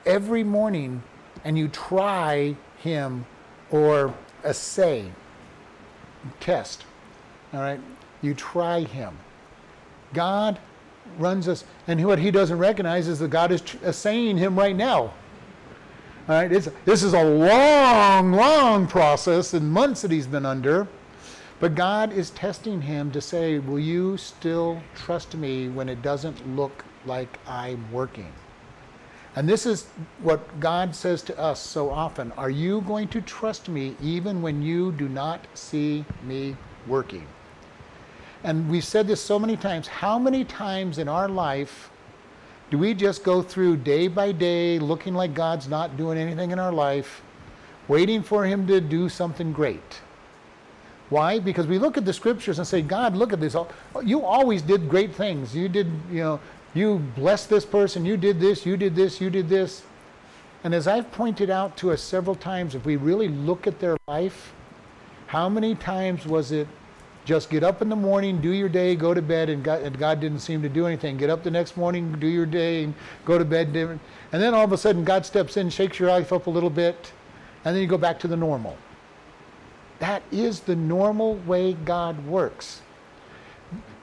[0.06, 1.04] every morning,
[1.44, 3.26] and you try him
[3.70, 4.14] or
[4.44, 5.12] assay,
[6.40, 6.86] test.
[7.54, 7.80] All right?
[8.22, 9.18] You try him.
[10.14, 10.60] God
[11.18, 15.00] runs us, and what he doesn't recognize is that God is assaying him right now.
[15.00, 15.14] All
[16.28, 16.52] right?
[16.52, 20.88] It's, this is a long, long process and months that he's been under.
[21.62, 26.56] But God is testing him to say, Will you still trust me when it doesn't
[26.56, 28.34] look like I'm working?
[29.36, 29.86] And this is
[30.24, 34.64] what God says to us so often Are you going to trust me even when
[34.64, 36.58] you do not see me
[36.88, 37.28] working?
[38.44, 39.88] And we've said this so many times.
[39.88, 41.92] How many times in our life
[42.72, 46.58] do we just go through day by day looking like God's not doing anything in
[46.58, 47.22] our life,
[47.88, 50.02] waiting for Him to do something great?
[51.12, 51.40] Why?
[51.40, 53.54] Because we look at the scriptures and say, God, look at this.
[53.54, 53.68] Oh,
[54.02, 55.54] you always did great things.
[55.54, 56.40] You did, you know,
[56.74, 58.06] you blessed this person.
[58.06, 58.66] You did this.
[58.66, 59.20] You did this.
[59.20, 59.84] You did this.
[60.64, 63.98] And as I've pointed out to us several times, if we really look at their
[64.08, 64.54] life,
[65.28, 66.68] how many times was it
[67.26, 69.98] just get up in the morning, do your day, go to bed, and God, and
[70.00, 71.18] God didn't seem to do anything?
[71.18, 72.94] Get up the next morning, do your day, and
[73.26, 73.76] go to bed.
[73.76, 74.00] And
[74.32, 77.12] then all of a sudden, God steps in, shakes your life up a little bit,
[77.66, 78.78] and then you go back to the normal.
[80.02, 82.82] That is the normal way God works.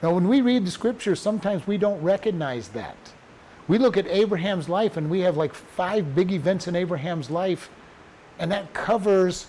[0.01, 2.95] Now, when we read the scriptures, sometimes we don't recognize that.
[3.67, 7.69] We look at Abraham's life and we have like five big events in Abraham's life,
[8.39, 9.47] and that covers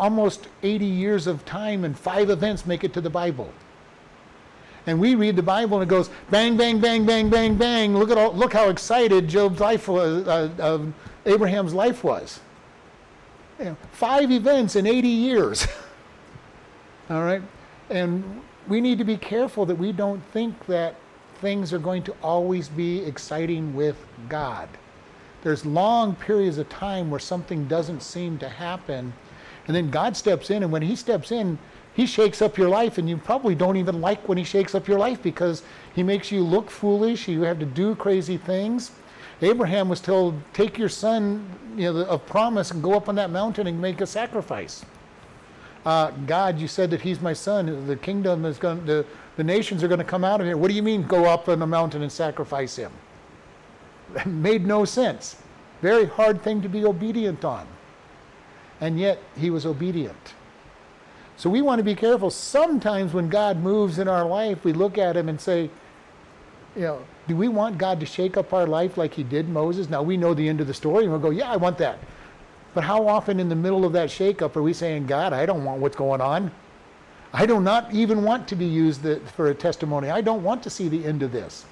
[0.00, 3.48] almost 80 years of time, and five events make it to the Bible.
[4.88, 7.96] And we read the Bible and it goes bang, bang, bang, bang, bang, bang.
[7.96, 10.80] Look at all, look how excited Job's life was, uh, uh,
[11.30, 12.40] Abraham's life was.
[13.58, 15.66] You know, five events in 80 years.
[17.10, 17.42] all right,
[17.90, 20.96] and we need to be careful that we don't think that
[21.40, 23.96] things are going to always be exciting with
[24.28, 24.68] God.
[25.42, 29.12] There's long periods of time where something doesn't seem to happen,
[29.66, 31.58] and then God steps in, and when He steps in,
[31.94, 34.86] He shakes up your life, and you probably don't even like when He shakes up
[34.88, 35.62] your life because
[35.94, 38.90] He makes you look foolish, you have to do crazy things.
[39.42, 43.30] Abraham was told, Take your son you know, of promise and go up on that
[43.30, 44.84] mountain and make a sacrifice
[45.86, 47.86] uh, God, you said that he's my son.
[47.86, 49.06] The kingdom is going the,
[49.36, 50.56] the nations are going to come out of here.
[50.56, 52.90] What do you mean go up on the mountain and sacrifice him?
[54.12, 55.36] That made no sense.
[55.82, 57.68] Very hard thing to be obedient on.
[58.80, 60.34] And yet he was obedient.
[61.36, 62.30] So we want to be careful.
[62.30, 65.70] Sometimes when God moves in our life, we look at him and say,
[66.76, 69.88] you know, do we want God to shake up our life like he did Moses?
[69.88, 71.98] Now we know the end of the story and we'll go, yeah, I want that.
[72.74, 75.64] But how often in the middle of that shakeup are we saying, God, I don't
[75.64, 76.50] want what's going on?
[77.32, 79.02] I do not even want to be used
[79.34, 80.10] for a testimony.
[80.10, 81.64] I don't want to see the end of this.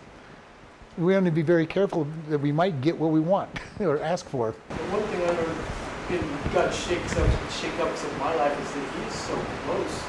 [0.97, 3.51] We have to be very careful that we might get what we want
[3.81, 4.53] or ask for.
[4.53, 5.59] one thing I learned
[6.11, 9.35] in God shakes up, shakeups of my life is that He's so
[9.67, 10.03] close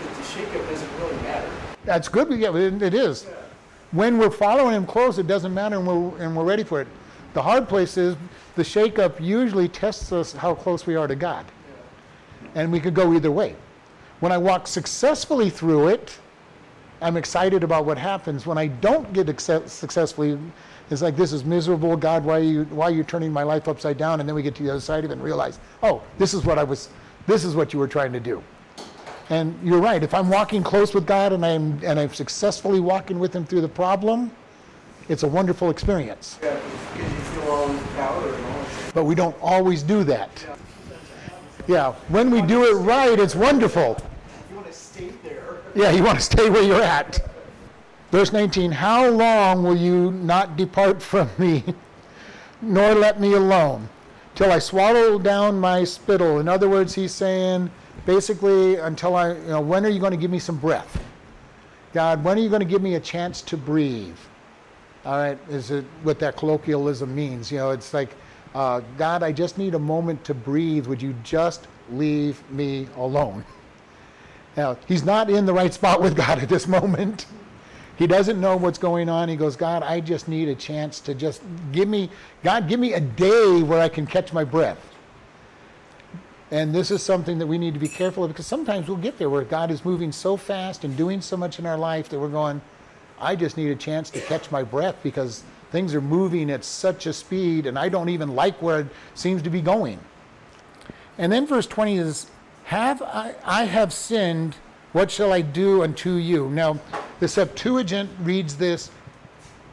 [0.00, 1.50] that the shakeup doesn't really matter.
[1.84, 2.30] That's good.
[2.32, 3.26] Yeah, it is.
[3.28, 3.36] Yeah.
[3.92, 6.88] When we're following Him close, it doesn't matter, and we're and we're ready for it.
[7.34, 8.16] The hard place is
[8.56, 11.44] the shakeup usually tests us how close we are to God.
[12.54, 13.54] And we could go either way.
[14.20, 16.18] When I walk successfully through it,
[17.00, 18.46] I'm excited about what happens.
[18.46, 20.38] When I don't get successfully,
[20.90, 21.96] it's like this is miserable.
[21.96, 24.20] God, why are you why are you turning my life upside down?
[24.20, 26.44] And then we get to the other side of it and realize, oh, this is
[26.44, 26.90] what I was
[27.26, 28.42] this is what you were trying to do.
[29.30, 30.02] And you're right.
[30.02, 33.60] If I'm walking close with God and I'm and I'm successfully walking with Him through
[33.60, 34.32] the problem,
[35.08, 36.38] it's a wonderful experience.
[36.42, 36.58] Yeah,
[38.92, 40.30] but we don't always do that.
[41.68, 43.96] Yeah, when we do it right, it's wonderful.
[44.50, 45.58] You want to stay there.
[45.74, 47.20] Yeah, you want to stay where you're at.
[48.10, 51.62] Verse 19, how long will you not depart from me,
[52.60, 53.88] nor let me alone,
[54.34, 56.40] till I swallow down my spittle?
[56.40, 57.70] In other words, he's saying,
[58.06, 61.02] basically, until I, you know, when are you going to give me some breath?
[61.92, 64.16] God, when are you going to give me a chance to breathe?
[65.04, 67.50] All right, is it what that colloquialism means?
[67.50, 68.10] You know, it's like,
[68.54, 70.86] uh, God, I just need a moment to breathe.
[70.86, 73.44] Would you just leave me alone?
[74.56, 77.26] Now, he's not in the right spot with God at this moment.
[77.96, 79.28] He doesn't know what's going on.
[79.28, 82.10] He goes, God, I just need a chance to just give me,
[82.42, 84.78] God, give me a day where I can catch my breath.
[86.50, 89.18] And this is something that we need to be careful of because sometimes we'll get
[89.18, 92.18] there where God is moving so fast and doing so much in our life that
[92.18, 92.60] we're going,
[93.20, 97.06] I just need a chance to catch my breath because things are moving at such
[97.06, 100.00] a speed and I don't even like where it seems to be going.
[101.18, 102.26] And then verse 20 is,
[102.64, 104.56] have I, I have sinned,
[104.92, 106.48] what shall I do unto you?
[106.48, 106.80] Now,
[107.20, 108.90] the Septuagint reads this,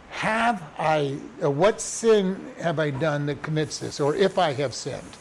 [0.10, 4.74] have I, uh, what sin have I done that commits this, or if I have
[4.74, 5.18] sinned?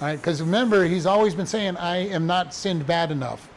[0.00, 3.48] Because remember, he's always been saying, I am not sinned bad enough.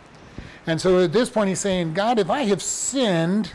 [0.67, 3.53] And so at this point, he's saying, God, if I have sinned,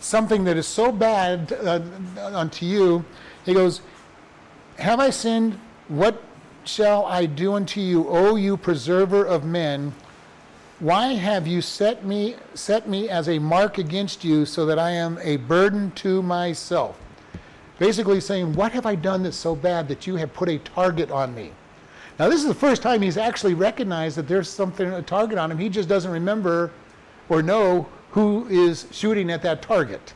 [0.00, 1.80] something that is so bad uh,
[2.32, 3.04] unto you.
[3.44, 3.80] He goes,
[4.78, 5.58] Have I sinned?
[5.88, 6.22] What
[6.64, 9.92] shall I do unto you, O you preserver of men?
[10.78, 14.90] Why have you set me set me as a mark against you so that I
[14.90, 16.98] am a burden to myself?
[17.80, 21.10] Basically saying, What have I done that's so bad that you have put a target
[21.10, 21.50] on me?
[22.18, 25.50] Now this is the first time he's actually recognized that there's something a target on
[25.50, 25.56] him.
[25.56, 26.70] He just doesn't remember
[27.30, 30.12] or know who is shooting at that target.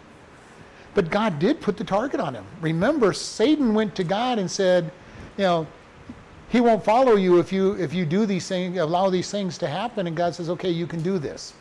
[0.92, 2.44] But God did put the target on him.
[2.60, 4.92] Remember, Satan went to God and said,
[5.38, 5.66] you know,
[6.50, 9.68] he won't follow you if you if you do these things, allow these things to
[9.68, 10.06] happen.
[10.06, 11.54] And God says, okay, you can do this.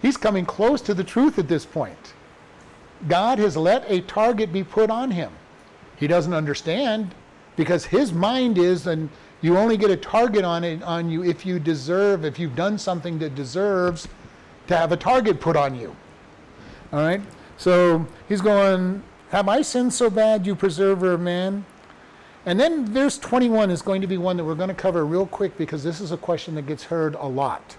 [0.00, 2.14] He's coming close to the truth at this point.
[3.08, 5.32] God has let a target be put on him.
[5.96, 7.14] He doesn't understand
[7.56, 9.08] because his mind is, and
[9.40, 12.78] you only get a target on it on you if you deserve, if you've done
[12.78, 14.08] something that deserves
[14.66, 15.94] to have a target put on you.
[16.92, 17.20] All right?
[17.56, 21.64] So he's going, Have I sinned so bad, you preserver of man?
[22.46, 25.26] And then verse 21 is going to be one that we're going to cover real
[25.26, 27.76] quick because this is a question that gets heard a lot.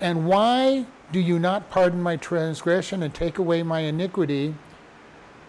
[0.00, 4.54] And why do you not pardon my transgression and take away my iniquity?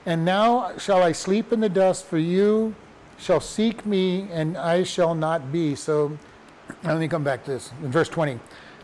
[0.06, 2.76] And now shall I sleep in the dust, for you
[3.18, 5.76] shall seek me, and I shall not be.
[5.76, 6.18] So
[6.84, 8.40] let me come back to this in verse 20.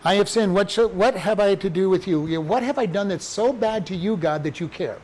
[0.05, 0.55] I have sinned.
[0.55, 2.39] What, shall, what have I to do with you?
[2.41, 4.97] what have I done that's so bad to you, God, that you care?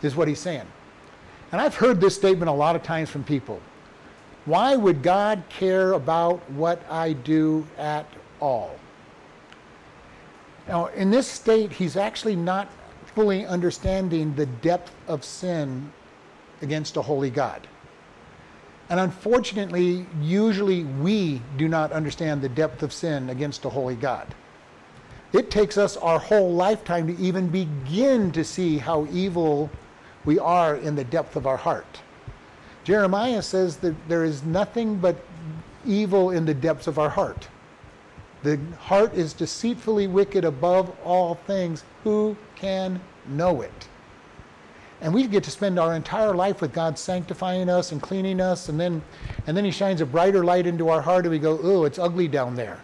[0.00, 0.66] Is what he's saying.
[1.52, 3.60] And I've heard this statement a lot of times from people.
[4.44, 8.06] Why would God care about what I do at
[8.40, 8.78] all?
[10.68, 12.68] Now, in this state, he's actually not
[13.14, 15.90] fully understanding the depth of sin
[16.60, 17.66] against a holy God.
[18.90, 24.34] And unfortunately, usually we do not understand the depth of sin against a holy God.
[25.32, 29.70] It takes us our whole lifetime to even begin to see how evil
[30.24, 32.00] we are in the depth of our heart.
[32.84, 35.16] Jeremiah says that there is nothing but
[35.86, 37.48] evil in the depths of our heart.
[38.42, 41.84] The heart is deceitfully wicked above all things.
[42.04, 43.88] Who can know it?
[45.00, 48.68] And we get to spend our entire life with God sanctifying us and cleaning us,
[48.68, 49.02] and then,
[49.46, 51.98] and then He shines a brighter light into our heart, and we go, oh, it's
[51.98, 52.80] ugly down there.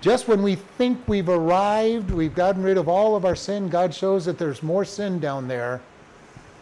[0.00, 3.94] Just when we think we've arrived, we've gotten rid of all of our sin, God
[3.94, 5.80] shows that there's more sin down there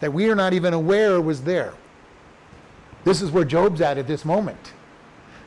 [0.01, 1.73] that we are not even aware was there.
[3.03, 4.73] This is where Job's at at this moment.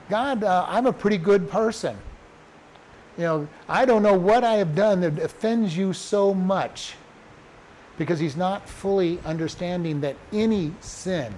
[0.09, 1.97] God, uh, I'm a pretty good person.
[3.17, 6.95] You know, I don't know what I have done that offends you so much
[7.97, 11.33] because he's not fully understanding that any sin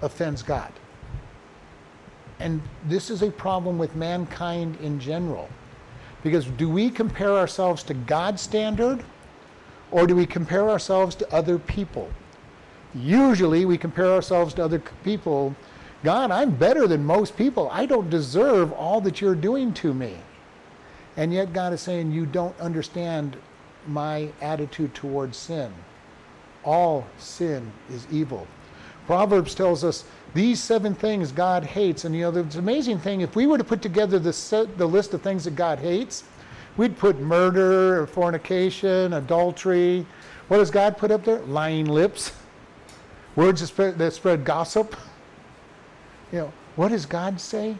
[0.00, 0.72] offends God.
[2.38, 5.48] And this is a problem with mankind in general.
[6.22, 9.04] Because do we compare ourselves to God's standard
[9.90, 12.08] or do we compare ourselves to other people?
[12.94, 15.54] Usually we compare ourselves to other people.
[16.02, 17.68] God, I'm better than most people.
[17.70, 20.16] I don't deserve all that you're doing to me.
[21.16, 23.36] And yet God is saying, You don't understand
[23.86, 25.72] my attitude towards sin.
[26.64, 28.46] All sin is evil.
[29.06, 30.04] Proverbs tells us
[30.34, 32.04] these seven things God hates.
[32.04, 34.86] And you know, the amazing thing, if we were to put together the, set, the
[34.86, 36.24] list of things that God hates,
[36.76, 40.06] we'd put murder, fornication, adultery.
[40.48, 41.40] What does God put up there?
[41.40, 42.32] Lying lips,
[43.36, 44.94] words that spread, that spread gossip.
[46.30, 47.76] You know, what does God say?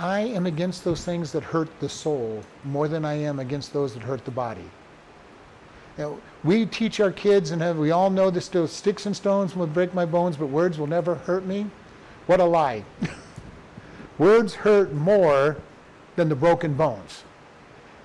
[0.00, 3.92] I am against those things that hurt the soul more than I am against those
[3.92, 4.64] that hurt the body.
[6.42, 9.66] We teach our kids, and have, we all know this still sticks and stones will
[9.66, 11.66] break my bones, but words will never hurt me.
[12.26, 12.82] What a lie.
[14.18, 15.58] words hurt more
[16.16, 17.24] than the broken bones.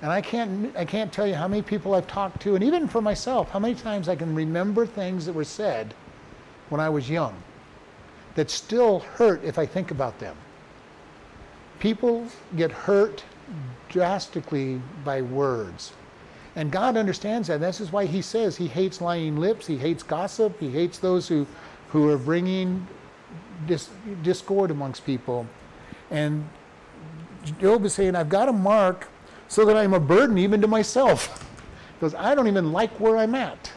[0.02, 2.90] And I can't, I can't tell you how many people I've talked to, and even
[2.90, 5.94] for myself, how many times I can remember things that were said
[6.68, 7.42] when I was young
[8.36, 10.36] that still hurt if I think about them.
[11.80, 13.24] People get hurt
[13.90, 15.94] drastically by words.
[16.56, 17.60] And God understands that.
[17.60, 21.28] This is why He says He hates lying lips, He hates gossip, He hates those
[21.28, 21.46] who,
[21.90, 22.88] who are bringing
[23.68, 23.90] dis-
[24.24, 25.46] discord amongst people.
[26.12, 26.48] And
[27.60, 29.08] Job is saying, I've got a mark
[29.48, 31.46] so that I'm a burden even to myself.
[32.00, 33.72] because I don't even like where I'm at.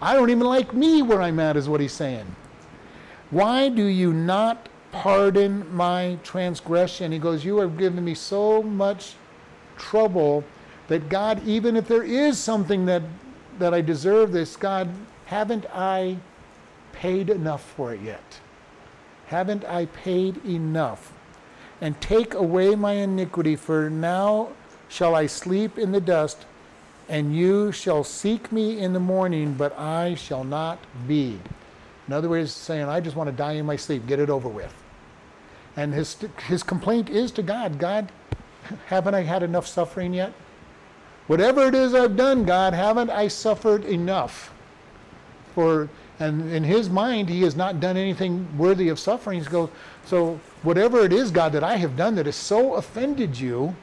[0.00, 2.26] I don't even like me where I'm at, is what he's saying.
[3.30, 7.10] Why do you not pardon my transgression.
[7.10, 9.14] He goes, You have given me so much
[9.76, 10.44] trouble
[10.86, 13.02] that God, even if there is something that,
[13.58, 14.88] that I deserve this, God,
[15.26, 16.18] haven't I
[16.92, 18.40] paid enough for it yet?
[19.26, 21.12] Haven't I paid enough?
[21.80, 24.50] And take away my iniquity, for now
[24.88, 26.46] shall I sleep in the dust,
[27.08, 30.78] and you shall seek me in the morning, but I shall not
[31.08, 31.40] be.
[32.06, 34.48] In other words, saying, I just want to die in my sleep, get it over
[34.48, 34.72] with.
[35.76, 36.16] And his,
[36.46, 38.12] his complaint is to God God,
[38.86, 40.32] haven't I had enough suffering yet?
[41.26, 44.52] Whatever it is I've done, God, haven't I suffered enough?
[45.54, 45.88] For
[46.20, 49.40] and in his mind, he has not done anything worthy of suffering.
[49.40, 49.68] He goes,
[50.04, 53.74] so whatever it is, God, that I have done that has so offended you,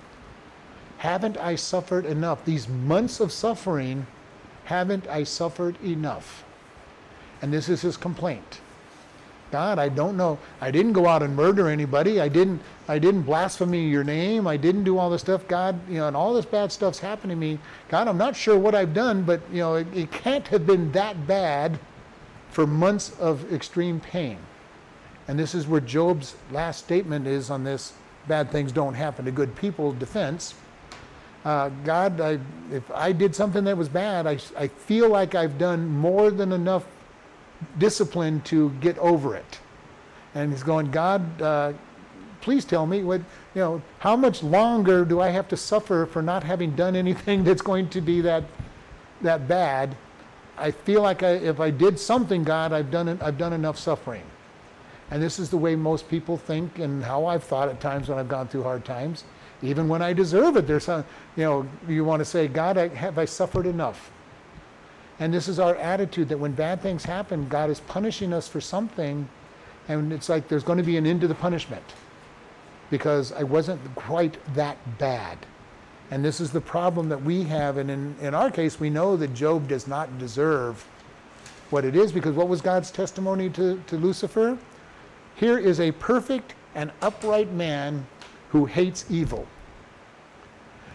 [0.97, 2.45] haven't I suffered enough?
[2.45, 4.07] These months of suffering,
[4.65, 6.45] haven't I suffered enough?
[7.41, 8.60] And this is his complaint.
[9.51, 10.39] God, I don't know.
[10.61, 12.21] I didn't go out and murder anybody.
[12.21, 14.47] I didn't I didn't blaspheme your name.
[14.47, 15.47] I didn't do all this stuff.
[15.47, 17.59] God, you know, and all this bad stuff's happened to me.
[17.89, 20.91] God, I'm not sure what I've done, but you know, it, it can't have been
[20.93, 21.79] that bad
[22.49, 24.37] for months of extreme pain.
[25.27, 27.93] And this is where Job's last statement is on this
[28.27, 30.53] bad things don't happen to good people defense.
[31.43, 32.39] Uh, God, I,
[32.71, 36.51] if I did something that was bad, I, I feel like I've done more than
[36.51, 36.85] enough
[37.77, 39.59] discipline to get over it.
[40.33, 41.73] And he's going, God, uh,
[42.41, 43.21] please tell me what,
[43.53, 47.43] you know, how much longer do I have to suffer for not having done anything
[47.45, 48.43] that's going to be that,
[49.21, 49.95] that bad?
[50.57, 54.23] I feel like I, if I did something, God, I've done, I've done enough suffering.
[55.09, 58.17] And this is the way most people think and how I've thought at times when
[58.17, 59.25] I've gone through hard times.
[59.61, 61.03] Even when I deserve it, there's some,
[61.35, 64.11] you know, you want to say, God, I, have I suffered enough?
[65.21, 68.59] And this is our attitude that when bad things happen, God is punishing us for
[68.59, 69.29] something,
[69.87, 71.83] and it's like there's going to be an end to the punishment
[72.89, 75.37] because I wasn't quite that bad.
[76.09, 77.77] And this is the problem that we have.
[77.77, 80.83] And in, in our case, we know that Job does not deserve
[81.69, 84.57] what it is because what was God's testimony to, to Lucifer?
[85.35, 88.07] Here is a perfect and upright man
[88.49, 89.47] who hates evil.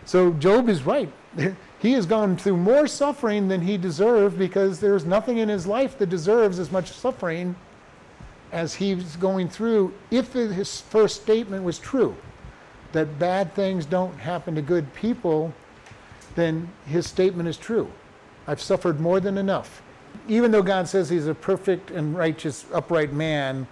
[0.04, 1.12] So Job is right.
[1.78, 5.98] He has gone through more suffering than he deserved because there's nothing in his life
[5.98, 7.54] that deserves as much suffering
[8.52, 12.16] as he's going through if his first statement was true
[12.96, 15.52] that bad things don't happen to good people,
[16.34, 17.90] then his statement is true.
[18.46, 19.82] I've suffered more than enough.
[20.28, 23.66] Even though God says he's a perfect and righteous, upright man,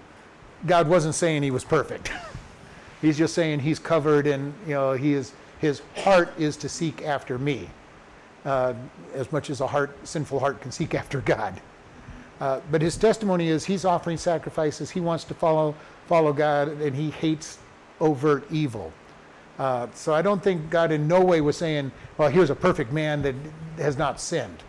[0.66, 2.12] God wasn't saying he was perfect.
[3.00, 7.02] he's just saying he's covered and you know he is his heart is to seek
[7.02, 7.70] after me,
[8.44, 8.74] uh,
[9.14, 11.60] as much as a heart, sinful heart, can seek after God.
[12.40, 14.90] Uh, but his testimony is he's offering sacrifices.
[14.90, 15.74] He wants to follow
[16.06, 17.58] follow God, and he hates
[18.00, 18.92] overt evil.
[19.58, 22.92] Uh, so I don't think God in no way was saying, "Well, here's a perfect
[22.92, 23.34] man that
[23.78, 24.62] has not sinned."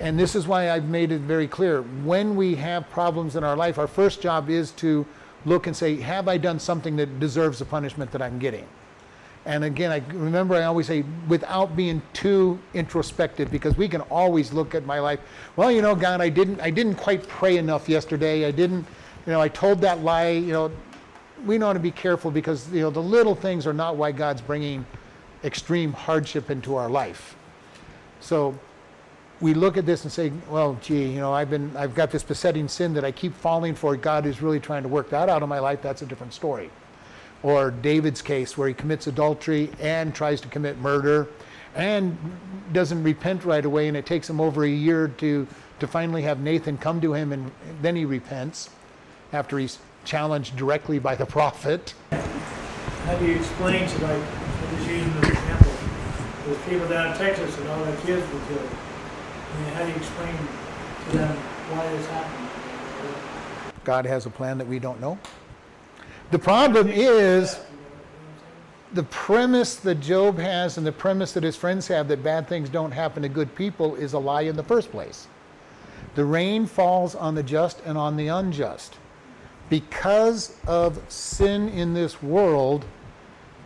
[0.00, 1.82] And this is why I've made it very clear.
[1.82, 5.06] When we have problems in our life, our first job is to
[5.44, 8.66] look and say, "Have I done something that deserves the punishment that I'm getting?"
[9.46, 14.52] And again, I remember I always say, without being too introspective, because we can always
[14.52, 15.20] look at my life.
[15.56, 18.44] Well, you know, God, I didn't, I didn't quite pray enough yesterday.
[18.44, 18.86] I didn't,
[19.26, 20.28] you know, I told that lie.
[20.28, 20.72] You know,
[21.46, 24.42] we want to be careful because you know the little things are not why God's
[24.42, 24.84] bringing
[25.42, 27.34] extreme hardship into our life.
[28.20, 28.54] So
[29.40, 32.22] we look at this and say, well, gee, you know, I've been, I've got this
[32.22, 33.96] besetting sin that I keep falling for.
[33.96, 35.80] God is really trying to work that out of my life.
[35.80, 36.68] That's a different story
[37.42, 41.28] or David's case where he commits adultery and tries to commit murder
[41.74, 42.16] and
[42.72, 45.46] doesn't repent right away and it takes him over a year to
[45.78, 48.68] to finally have Nathan come to him and then he repents
[49.32, 51.94] after he's challenged directly by the prophet.
[52.10, 55.72] How do you explain to like I'm just using this example,
[56.46, 58.70] those people down in Texas and all their kids were killed.
[59.52, 62.48] I mean, how do you explain to them why this happened?
[63.84, 65.18] God has a plan that we don't know.
[66.30, 67.58] The problem is
[68.92, 72.68] the premise that Job has and the premise that his friends have that bad things
[72.68, 75.26] don't happen to good people is a lie in the first place.
[76.14, 78.96] The rain falls on the just and on the unjust.
[79.68, 82.84] Because of sin in this world,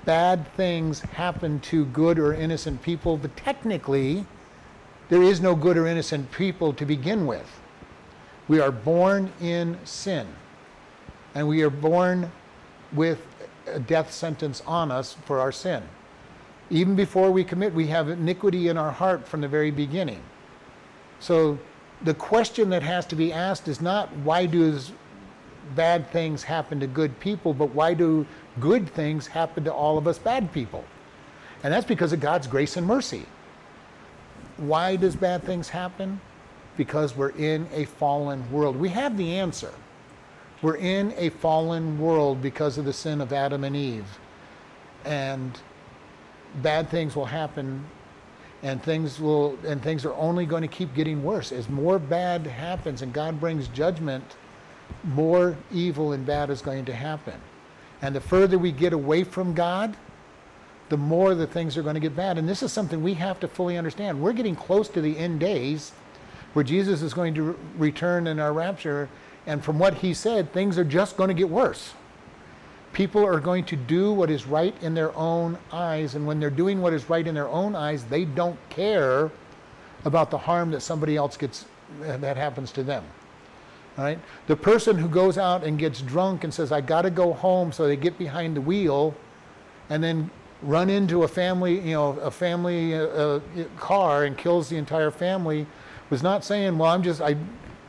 [0.06, 4.24] bad things happen to good or innocent people, but technically,
[5.10, 7.60] there is no good or innocent people to begin with.
[8.48, 10.26] We are born in sin,
[11.34, 12.30] and we are born
[12.94, 13.26] with
[13.66, 15.82] a death sentence on us for our sin.
[16.70, 20.22] Even before we commit, we have iniquity in our heart from the very beginning.
[21.20, 21.58] So
[22.02, 24.78] the question that has to be asked is not why do
[25.74, 28.26] bad things happen to good people, but why do
[28.60, 30.84] good things happen to all of us bad people?
[31.62, 33.24] And that's because of God's grace and mercy.
[34.58, 36.20] Why does bad things happen?
[36.76, 38.76] Because we're in a fallen world.
[38.76, 39.72] We have the answer.
[40.65, 44.07] We're in a fallen world because of the sin of Adam and Eve.
[45.05, 45.61] And
[46.62, 47.85] bad things will happen
[48.62, 51.53] and things will and things are only going to keep getting worse.
[51.53, 54.24] As more bad happens and God brings judgment
[55.03, 57.39] more evil and bad is going to happen.
[58.01, 59.95] And the further we get away from God
[60.89, 62.39] the more the things are going to get bad.
[62.39, 64.19] And this is something we have to fully understand.
[64.19, 65.93] We're getting close to the end days
[66.55, 69.11] where Jesus is going to re- return in our rapture
[69.46, 71.92] and from what he said, things are just going to get worse.
[72.92, 76.14] People are going to do what is right in their own eyes.
[76.14, 79.30] And when they're doing what is right in their own eyes, they don't care
[80.04, 81.66] about the harm that somebody else gets,
[82.00, 83.04] that happens to them.
[83.96, 84.18] Right?
[84.46, 87.72] The person who goes out and gets drunk and says, I got to go home,
[87.72, 89.14] so they get behind the wheel
[89.90, 90.30] and then
[90.62, 93.40] run into a family, you know, a family uh, uh,
[93.76, 95.66] car and kills the entire family
[96.10, 97.36] was not saying, well, I'm just, I,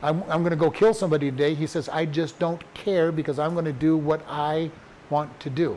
[0.06, 1.54] I'm, I'm going to go kill somebody today.
[1.54, 4.70] He says, I just don't care because I'm going to do what I
[5.10, 5.76] want to do.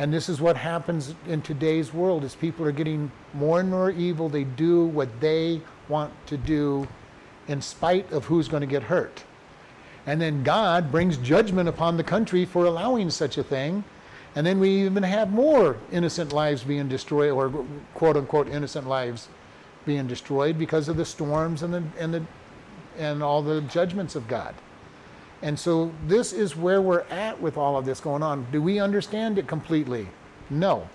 [0.00, 3.92] And this is what happens in today's world is people are getting more and more
[3.92, 4.28] evil.
[4.28, 6.88] They do what they want to do
[7.46, 9.22] in spite of who's going to get hurt.
[10.04, 13.84] And then God brings judgment upon the country for allowing such a thing.
[14.34, 19.28] And then we even have more innocent lives being destroyed, or quote unquote innocent lives
[19.86, 22.24] being destroyed because of the storms and the, and the
[22.98, 24.54] and all the judgments of God.
[25.42, 28.46] And so this is where we're at with all of this going on.
[28.52, 30.08] Do we understand it completely?
[30.50, 30.88] No.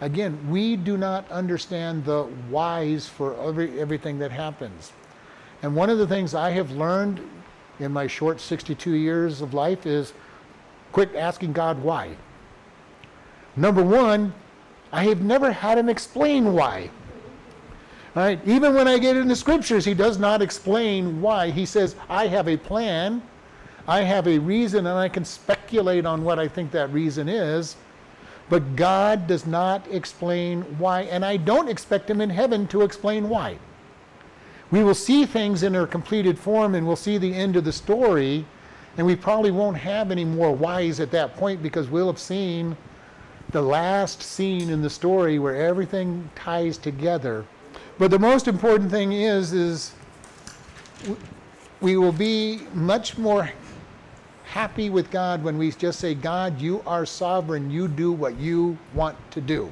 [0.00, 4.92] Again, we do not understand the whys for every, everything that happens.
[5.62, 7.20] And one of the things I have learned
[7.80, 10.12] in my short 62 years of life is
[10.92, 12.16] quit asking God why.
[13.56, 14.34] Number one,
[14.92, 16.90] I have never had him explain why.
[18.14, 21.50] Right, even when I get in the scriptures, he does not explain why.
[21.50, 23.22] He says, I have a plan,
[23.86, 27.76] I have a reason, and I can speculate on what I think that reason is.
[28.48, 33.28] But God does not explain why, and I don't expect him in heaven to explain
[33.28, 33.58] why.
[34.70, 37.72] We will see things in their completed form and we'll see the end of the
[37.72, 38.44] story,
[38.96, 42.76] and we probably won't have any more whys at that point because we'll have seen
[43.50, 47.44] the last scene in the story where everything ties together.
[47.98, 49.92] But the most important thing is is
[51.80, 53.50] we will be much more
[54.44, 57.70] happy with God when we just say, God, you are sovereign.
[57.70, 59.70] You do what you want to do.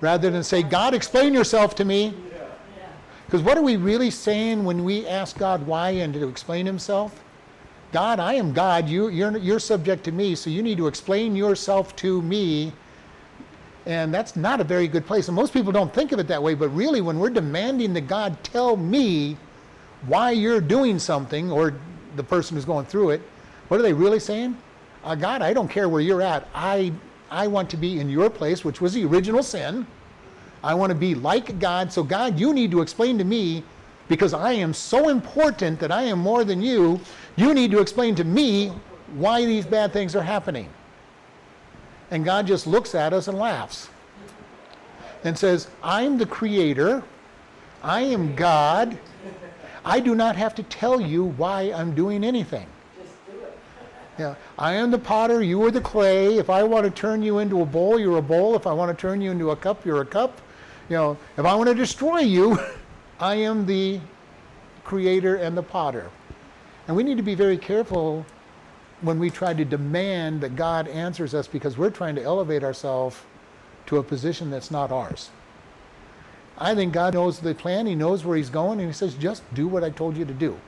[0.00, 2.14] Rather than say, God, explain yourself to me.
[3.26, 7.22] Because what are we really saying when we ask God why and to explain himself?
[7.92, 8.88] God, I am God.
[8.88, 12.72] You, you're, you're subject to me, so you need to explain yourself to me.
[13.90, 15.26] And that's not a very good place.
[15.26, 18.02] And most people don't think of it that way, but really, when we're demanding that
[18.02, 19.36] God tell me
[20.06, 21.74] why you're doing something, or
[22.14, 23.20] the person who's going through it,
[23.66, 24.56] what are they really saying?
[25.02, 26.46] Uh, God, I don't care where you're at.
[26.54, 26.92] I,
[27.32, 29.84] I want to be in your place, which was the original sin.
[30.62, 31.92] I want to be like God.
[31.92, 33.64] So, God, you need to explain to me
[34.06, 37.00] because I am so important that I am more than you.
[37.34, 38.68] You need to explain to me
[39.14, 40.68] why these bad things are happening.
[42.10, 43.88] And God just looks at us and laughs
[45.24, 47.02] and says, I'm the creator.
[47.82, 48.98] I am God.
[49.84, 52.66] I do not have to tell you why I'm doing anything.
[54.18, 56.36] Yeah, I am the potter, you are the clay.
[56.36, 58.54] If I want to turn you into a bowl, you're a bowl.
[58.54, 60.40] If I want to turn you into a cup, you're a cup
[60.90, 62.58] you know, if I want to destroy you,
[63.20, 64.00] I am the
[64.82, 66.10] creator and the potter.
[66.88, 68.26] And we need to be very careful
[69.00, 73.16] when we try to demand that God answers us because we're trying to elevate ourselves
[73.86, 75.30] to a position that's not ours.
[76.58, 79.42] I think God knows the plan, He knows where He's going, and He says, just
[79.54, 80.58] do what I told you to do.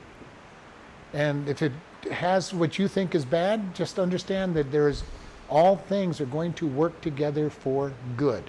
[1.13, 1.71] And if it
[2.11, 5.03] has what you think is bad, just understand that there is
[5.49, 8.43] all things are going to work together for good.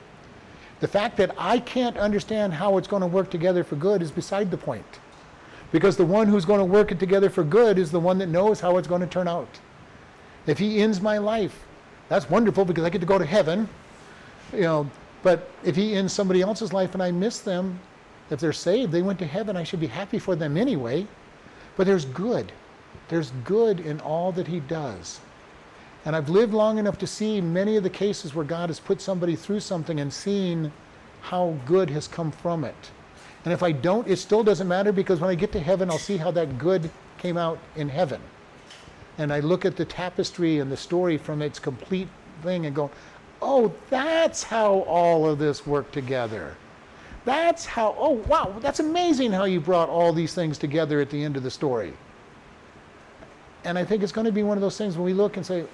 [0.80, 4.10] The fact that I can't understand how it's going to work together for good is
[4.10, 5.00] beside the point.
[5.70, 8.28] Because the one who's going to work it together for good is the one that
[8.28, 9.60] knows how it's going to turn out.
[10.46, 11.64] If he ends my life,
[12.08, 13.68] that's wonderful because I get to go to heaven.
[14.52, 14.90] You know,
[15.22, 17.80] but if he ends somebody else's life and I miss them,
[18.30, 21.06] if they're saved, they went to heaven, I should be happy for them anyway.
[21.76, 22.52] But there's good.
[23.08, 25.20] There's good in all that he does.
[26.04, 29.00] And I've lived long enough to see many of the cases where God has put
[29.00, 30.70] somebody through something and seen
[31.22, 32.90] how good has come from it.
[33.44, 35.98] And if I don't, it still doesn't matter because when I get to heaven, I'll
[35.98, 38.20] see how that good came out in heaven.
[39.18, 42.08] And I look at the tapestry and the story from its complete
[42.42, 42.90] thing and go,
[43.40, 46.56] oh, that's how all of this worked together.
[47.24, 51.22] That's how, oh, wow, that's amazing how you brought all these things together at the
[51.22, 51.94] end of the story.
[53.64, 55.46] And I think it's going to be one of those things when we look and
[55.46, 55.68] say, you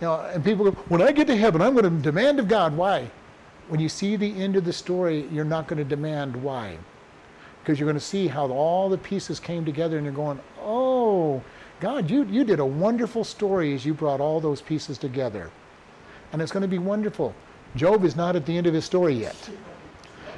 [0.00, 2.76] know, and people go, when I get to heaven, I'm going to demand of God.
[2.76, 3.10] Why?
[3.68, 6.76] When you see the end of the story, you're not going to demand why.
[7.62, 11.42] Because you're going to see how all the pieces came together and you're going, oh,
[11.80, 15.50] God, you, you did a wonderful story as you brought all those pieces together.
[16.32, 17.34] And it's going to be wonderful.
[17.74, 19.50] Job is not at the end of his story yet.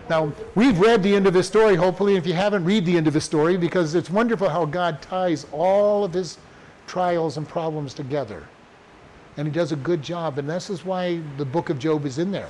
[0.09, 2.17] Now, we've read the end of his story, hopefully.
[2.17, 5.47] If you haven't, read the end of his story because it's wonderful how God ties
[5.53, 6.39] all of his
[6.87, 8.47] trials and problems together
[9.37, 10.39] and he does a good job.
[10.39, 12.49] And this is why the book of Job is in there.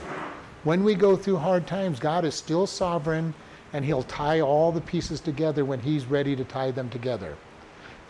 [0.64, 3.34] When we go through hard times, God is still sovereign
[3.72, 7.36] and he'll tie all the pieces together when he's ready to tie them together.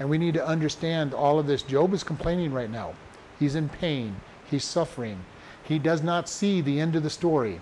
[0.03, 1.63] And we need to understand all of this.
[1.63, 2.95] Job is complaining right now.
[3.39, 4.17] He's in pain,
[4.51, 5.17] he's suffering.
[5.63, 7.61] He does not see the end of the story.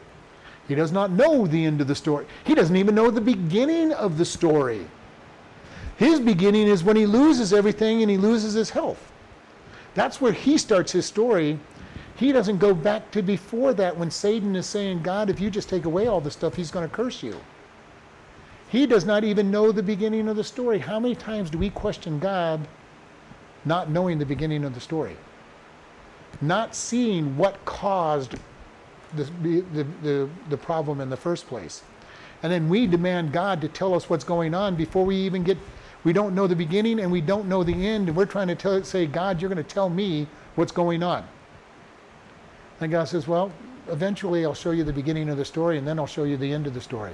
[0.66, 2.24] He does not know the end of the story.
[2.44, 4.86] He doesn't even know the beginning of the story.
[5.98, 9.12] His beginning is when he loses everything and he loses his health.
[9.92, 11.58] That's where he starts his story.
[12.16, 15.68] He doesn't go back to before that when Satan is saying, God, if you just
[15.68, 17.38] take away all this stuff, he's going to curse you.
[18.70, 20.78] He does not even know the beginning of the story.
[20.78, 22.68] How many times do we question God
[23.64, 25.16] not knowing the beginning of the story?
[26.40, 28.36] Not seeing what caused
[29.16, 31.82] the, the, the, the problem in the first place.
[32.44, 35.58] And then we demand God to tell us what's going on before we even get,
[36.04, 38.06] we don't know the beginning and we don't know the end.
[38.06, 41.26] And we're trying to tell, say, God, you're going to tell me what's going on.
[42.80, 43.50] And God says, well,
[43.88, 46.52] eventually I'll show you the beginning of the story and then I'll show you the
[46.52, 47.12] end of the story.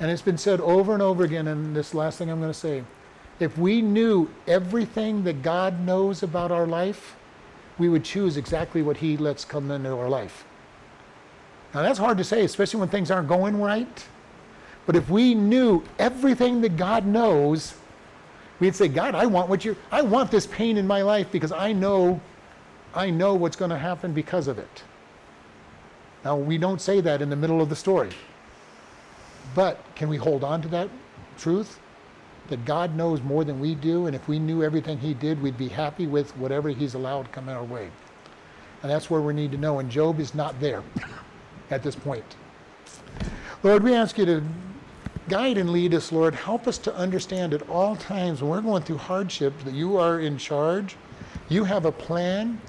[0.00, 2.58] And it's been said over and over again, and this last thing I'm going to
[2.58, 2.84] say.
[3.40, 7.16] If we knew everything that God knows about our life,
[7.78, 10.44] we would choose exactly what He lets come into our life.
[11.74, 14.06] Now, that's hard to say, especially when things aren't going right.
[14.86, 17.74] But if we knew everything that God knows,
[18.58, 21.52] we'd say, God, I want what you I want this pain in my life because
[21.52, 22.20] I know
[22.94, 24.82] I know what's going to happen because of it.
[26.24, 28.10] Now, we don't say that in the middle of the story.
[29.58, 30.88] But can we hold on to that
[31.36, 31.80] truth?
[32.48, 35.58] That God knows more than we do, and if we knew everything He did, we'd
[35.58, 37.90] be happy with whatever He's allowed come our way.
[38.82, 40.84] And that's where we need to know, and Job is not there
[41.72, 42.36] at this point.
[43.64, 44.44] Lord, we ask you to
[45.28, 46.36] guide and lead us, Lord.
[46.36, 50.20] Help us to understand at all times when we're going through hardship that you are
[50.20, 50.94] in charge,
[51.48, 52.60] you have a plan,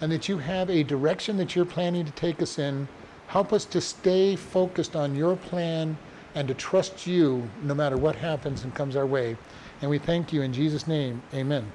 [0.00, 2.88] and that you have a direction that you're planning to take us in.
[3.26, 5.98] Help us to stay focused on your plan
[6.34, 9.36] and to trust you no matter what happens and comes our way.
[9.80, 11.22] And we thank you in Jesus' name.
[11.34, 11.70] Amen.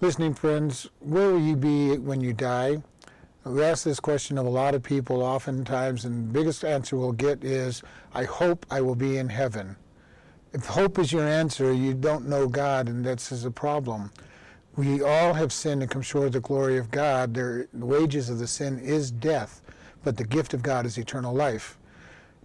[0.00, 2.82] Listening friends, where will you be when you die?
[3.44, 7.12] We ask this question of a lot of people oftentimes, and the biggest answer we'll
[7.12, 9.76] get is, I hope I will be in heaven.
[10.52, 14.10] If hope is your answer, you don't know God, and that's a problem.
[14.74, 17.34] We all have sinned and come short of the glory of God.
[17.34, 19.62] the wages of the sin is death,
[20.02, 21.78] but the gift of God is eternal life.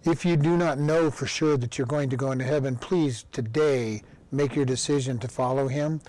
[0.04, 3.24] If you do not know for sure that you're going to go into heaven, please
[3.30, 4.02] today
[4.32, 6.00] make your decision to follow him.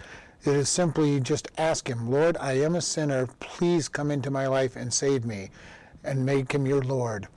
[0.44, 3.28] It is simply just ask him, Lord, I am a sinner.
[3.40, 5.52] Please come into my life and save me
[6.04, 7.28] and make him your Lord.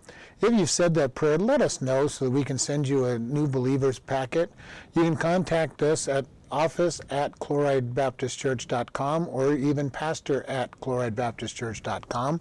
[0.41, 3.19] If you've said that prayer, let us know so that we can send you a
[3.19, 4.51] new believers packet.
[4.95, 12.41] You can contact us at office at chloridebaptistchurch.com or even pastor at chloridebaptistchurch.com